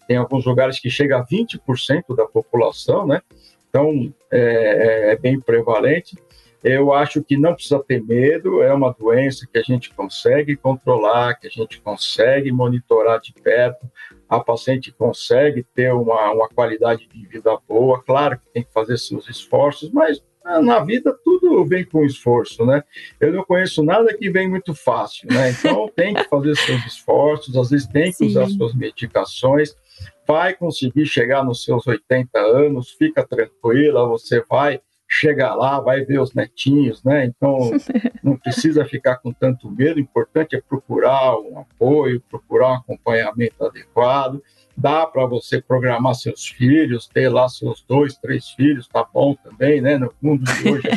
tem 0.07 0.19
alguns 0.19 0.45
lugares 0.45 0.79
que 0.79 0.91
chega 0.91 1.17
a 1.17 1.25
20% 1.27 2.15
da 2.15 2.27
população, 2.27 3.07
né? 3.07 3.23
Então 3.71 4.13
é, 4.31 5.13
é 5.13 5.17
bem 5.17 5.41
prevalente. 5.41 6.15
Eu 6.69 6.93
acho 6.93 7.23
que 7.23 7.37
não 7.37 7.55
precisa 7.55 7.79
ter 7.79 8.03
medo, 8.03 8.61
é 8.61 8.75
uma 8.75 8.93
doença 8.93 9.47
que 9.47 9.57
a 9.57 9.63
gente 9.63 9.95
consegue 9.95 10.57
controlar, 10.57 11.39
que 11.39 11.47
a 11.47 11.51
gente 11.51 11.81
consegue 11.81 12.51
monitorar 12.51 13.21
de 13.21 13.33
perto, 13.33 13.89
a 14.29 14.41
paciente 14.41 14.91
consegue 14.91 15.63
ter 15.63 15.95
uma, 15.95 16.33
uma 16.33 16.49
qualidade 16.49 17.07
de 17.07 17.25
vida 17.25 17.57
boa. 17.69 18.03
Claro 18.03 18.41
que 18.41 18.53
tem 18.53 18.65
que 18.65 18.73
fazer 18.73 18.99
seus 18.99 19.29
esforços, 19.29 19.93
mas 19.93 20.21
na 20.61 20.81
vida 20.81 21.17
tudo 21.25 21.65
vem 21.65 21.85
com 21.85 22.05
esforço, 22.05 22.67
né? 22.67 22.83
Eu 23.21 23.33
não 23.33 23.45
conheço 23.45 23.85
nada 23.85 24.13
que 24.13 24.29
vem 24.29 24.51
muito 24.51 24.75
fácil, 24.75 25.29
né? 25.33 25.53
Então 25.53 25.89
tem 25.95 26.15
que 26.15 26.25
fazer 26.25 26.57
seus 26.57 26.85
esforços, 26.85 27.57
às 27.57 27.71
vezes 27.71 27.87
tem 27.87 28.11
que 28.11 28.17
Sim. 28.17 28.27
usar 28.27 28.49
suas 28.49 28.75
medicações, 28.75 29.73
vai 30.27 30.53
conseguir 30.53 31.07
chegar 31.07 31.45
nos 31.45 31.63
seus 31.63 31.87
80 31.87 32.37
anos, 32.41 32.91
fica 32.91 33.25
tranquila, 33.25 34.09
você 34.09 34.43
vai 34.51 34.81
chegar 35.09 35.55
lá, 35.55 35.81
vai 35.81 36.05
ver 36.05 36.21
os 36.21 36.35
netinhos, 36.35 37.03
né? 37.05 37.25
Então 37.25 37.71
não 38.23 38.37
precisa 38.37 38.85
ficar 38.85 39.17
com 39.17 39.33
tanto 39.33 39.71
medo. 39.71 39.97
O 39.97 40.01
importante 40.01 40.57
é 40.57 40.61
procurar 40.61 41.39
um 41.39 41.59
apoio, 41.61 42.23
procurar 42.29 42.71
um 42.71 42.75
acompanhamento 42.75 43.65
adequado. 43.65 44.43
Dá 44.77 45.07
para 45.07 45.25
você 45.25 45.61
programar 45.61 46.15
seus 46.15 46.47
filhos, 46.47 47.09
ter 47.09 47.29
lá 47.29 47.49
seus 47.49 47.83
dois, 47.89 48.17
três 48.17 48.51
filhos, 48.51 48.87
tá 48.89 49.07
bom 49.13 49.35
também, 49.35 49.81
né? 49.81 49.97
No 49.97 50.13
mundo 50.21 50.45
de 50.45 50.69
hoje 50.69 50.89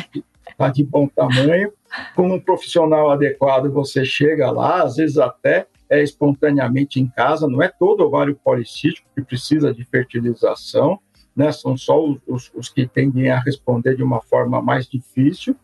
está 0.50 0.68
de 0.70 0.84
bom 0.84 1.08
tamanho. 1.08 1.72
Com 2.14 2.34
um 2.34 2.40
profissional 2.40 3.10
adequado, 3.10 3.70
você 3.70 4.04
chega 4.04 4.50
lá, 4.50 4.82
às 4.82 4.96
vezes 4.96 5.18
até 5.18 5.66
é 5.88 6.00
espontaneamente 6.02 7.00
em 7.00 7.08
casa, 7.08 7.48
não 7.48 7.60
é 7.60 7.68
todo 7.68 8.04
ovário 8.04 8.38
policístico 8.44 9.08
que 9.12 9.22
precisa 9.22 9.74
de 9.74 9.84
fertilização 9.84 11.00
né? 11.34 11.52
São 11.52 11.76
só 11.76 12.04
os, 12.26 12.50
os, 12.54 12.68
que 12.68 12.86
tendem 12.86 13.30
a 13.30 13.38
responder 13.38 13.96
de 13.96 14.02
uma 14.02 14.20
forma 14.20 14.60
mais 14.60 14.86
difícil. 14.86 15.56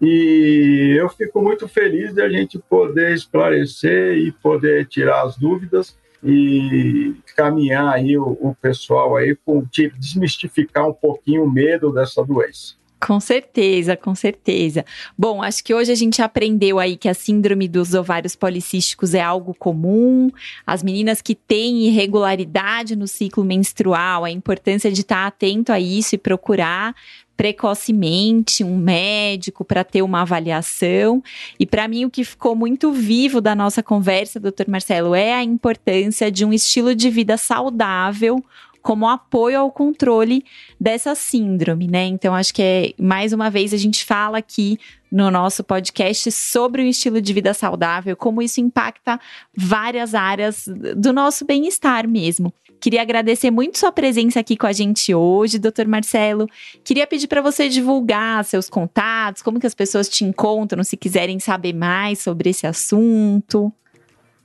E 0.00 0.94
eu 0.98 1.08
fico 1.08 1.40
muito 1.40 1.68
feliz 1.68 2.12
de 2.12 2.20
a 2.20 2.28
gente 2.28 2.58
poder 2.58 3.14
esclarecer 3.14 4.16
e 4.18 4.32
poder 4.32 4.86
tirar 4.86 5.22
as 5.22 5.36
dúvidas 5.36 5.96
e 6.22 7.14
caminhar 7.36 7.92
aí 7.92 8.16
o, 8.16 8.36
o 8.40 8.54
pessoal 8.60 9.16
aí 9.16 9.36
com 9.44 9.64
desmistificar 9.70 10.88
um 10.88 10.92
pouquinho 10.92 11.44
o 11.44 11.50
medo 11.50 11.92
dessa 11.92 12.24
doença. 12.24 12.74
Com 13.06 13.20
certeza, 13.20 13.98
com 13.98 14.14
certeza. 14.14 14.82
Bom, 15.16 15.42
acho 15.42 15.62
que 15.62 15.74
hoje 15.74 15.92
a 15.92 15.94
gente 15.94 16.22
aprendeu 16.22 16.78
aí 16.78 16.96
que 16.96 17.06
a 17.06 17.12
síndrome 17.12 17.68
dos 17.68 17.92
ovários 17.92 18.34
policísticos 18.34 19.12
é 19.12 19.20
algo 19.20 19.52
comum. 19.52 20.30
As 20.66 20.82
meninas 20.82 21.20
que 21.20 21.34
têm 21.34 21.86
irregularidade 21.86 22.96
no 22.96 23.06
ciclo 23.06 23.44
menstrual, 23.44 24.24
a 24.24 24.30
importância 24.30 24.90
de 24.90 25.02
estar 25.02 25.26
atento 25.26 25.70
a 25.70 25.78
isso 25.78 26.14
e 26.14 26.18
procurar 26.18 26.94
precocemente 27.36 28.64
um 28.64 28.78
médico 28.78 29.66
para 29.66 29.84
ter 29.84 30.00
uma 30.00 30.22
avaliação. 30.22 31.22
E 31.60 31.66
para 31.66 31.86
mim 31.86 32.06
o 32.06 32.10
que 32.10 32.24
ficou 32.24 32.56
muito 32.56 32.90
vivo 32.90 33.38
da 33.38 33.54
nossa 33.54 33.82
conversa, 33.82 34.40
doutor 34.40 34.66
Marcelo, 34.66 35.14
é 35.14 35.34
a 35.34 35.44
importância 35.44 36.32
de 36.32 36.42
um 36.42 36.54
estilo 36.54 36.94
de 36.94 37.10
vida 37.10 37.36
saudável, 37.36 38.42
como 38.84 39.08
apoio 39.08 39.58
ao 39.58 39.72
controle 39.72 40.44
dessa 40.78 41.14
síndrome, 41.14 41.88
né? 41.88 42.04
Então, 42.04 42.34
acho 42.34 42.52
que 42.52 42.62
é 42.62 42.92
mais 43.02 43.32
uma 43.32 43.48
vez 43.48 43.72
a 43.72 43.78
gente 43.78 44.04
fala 44.04 44.36
aqui 44.36 44.78
no 45.10 45.30
nosso 45.30 45.64
podcast 45.64 46.30
sobre 46.30 46.82
o 46.82 46.86
estilo 46.86 47.18
de 47.18 47.32
vida 47.32 47.54
saudável, 47.54 48.14
como 48.14 48.42
isso 48.42 48.60
impacta 48.60 49.18
várias 49.56 50.14
áreas 50.14 50.68
do 50.96 51.14
nosso 51.14 51.46
bem-estar 51.46 52.06
mesmo. 52.06 52.52
Queria 52.78 53.00
agradecer 53.00 53.50
muito 53.50 53.78
sua 53.78 53.90
presença 53.90 54.40
aqui 54.40 54.54
com 54.54 54.66
a 54.66 54.72
gente 54.72 55.14
hoje, 55.14 55.58
doutor 55.58 55.86
Marcelo. 55.86 56.46
Queria 56.84 57.06
pedir 57.06 57.26
para 57.26 57.40
você 57.40 57.70
divulgar 57.70 58.44
seus 58.44 58.68
contatos, 58.68 59.40
como 59.40 59.58
que 59.58 59.66
as 59.66 59.74
pessoas 59.74 60.10
te 60.10 60.26
encontram, 60.26 60.84
se 60.84 60.94
quiserem 60.94 61.40
saber 61.40 61.72
mais 61.72 62.18
sobre 62.18 62.50
esse 62.50 62.66
assunto. 62.66 63.72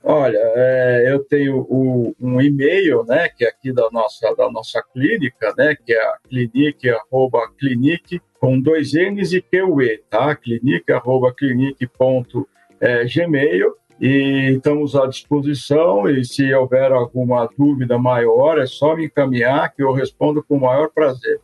Olha, 0.02 0.38
é, 0.38 1.12
eu 1.12 1.22
tenho 1.24 1.58
o, 1.68 2.14
um 2.18 2.40
e-mail, 2.40 3.04
né, 3.04 3.28
que 3.28 3.44
é 3.44 3.48
aqui 3.48 3.72
da 3.72 3.88
nossa, 3.90 4.34
da 4.34 4.50
nossa 4.50 4.82
clínica, 4.82 5.52
né, 5.56 5.76
que 5.76 5.92
é 5.92 6.02
a 6.02 6.16
clinique, 6.26 6.88
arroba, 6.88 7.50
clinique, 7.58 8.20
com 8.40 8.58
dois 8.58 8.92
N's 8.94 9.32
e 9.34 9.42
QE, 9.42 10.02
tá? 10.08 10.34
Clinique, 10.34 10.90
arroba, 10.90 11.34
clinique, 11.34 11.86
ponto, 11.86 12.48
é, 12.80 13.04
gmail, 13.04 13.74
e 14.00 14.54
estamos 14.56 14.96
à 14.96 15.06
disposição, 15.06 16.08
e 16.08 16.24
se 16.24 16.52
houver 16.54 16.90
alguma 16.90 17.46
dúvida 17.58 17.98
maior, 17.98 18.58
é 18.58 18.64
só 18.64 18.96
me 18.96 19.04
encaminhar, 19.04 19.70
que 19.74 19.82
eu 19.82 19.92
respondo 19.92 20.42
com 20.42 20.56
o 20.56 20.60
maior 20.60 20.88
prazer. 20.88 21.38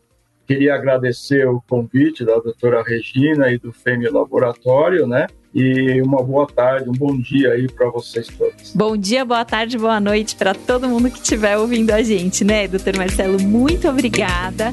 Queria 0.47 0.75
agradecer 0.75 1.47
o 1.49 1.61
convite 1.69 2.25
da 2.25 2.39
doutora 2.39 2.83
Regina 2.83 3.51
e 3.51 3.59
do 3.59 3.73
FEMI 3.73 4.09
Laboratório, 4.09 5.07
né, 5.07 5.27
e 5.53 6.01
uma 6.03 6.23
boa 6.23 6.47
tarde, 6.47 6.89
um 6.89 6.93
bom 6.93 7.19
dia 7.19 7.53
aí 7.53 7.67
para 7.67 7.91
vocês 7.91 8.29
todos. 8.29 8.73
Bom 8.75 8.97
dia, 8.97 9.25
boa 9.25 9.45
tarde, 9.45 9.77
boa 9.77 9.99
noite 9.99 10.37
para 10.37 10.55
todo 10.55 10.89
mundo 10.89 11.11
que 11.11 11.19
estiver 11.19 11.57
ouvindo 11.57 11.91
a 11.91 12.03
gente, 12.03 12.45
né, 12.45 12.69
doutor 12.69 12.97
Marcelo? 12.97 13.41
Muito 13.41 13.89
obrigada. 13.89 14.73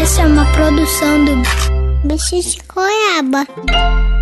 Essa 0.00 0.22
é 0.22 0.26
uma 0.26 0.46
produção 0.52 1.24
do 1.24 2.08
Bicho 2.08 2.40
de 2.40 2.58
Goiaba. 2.72 4.19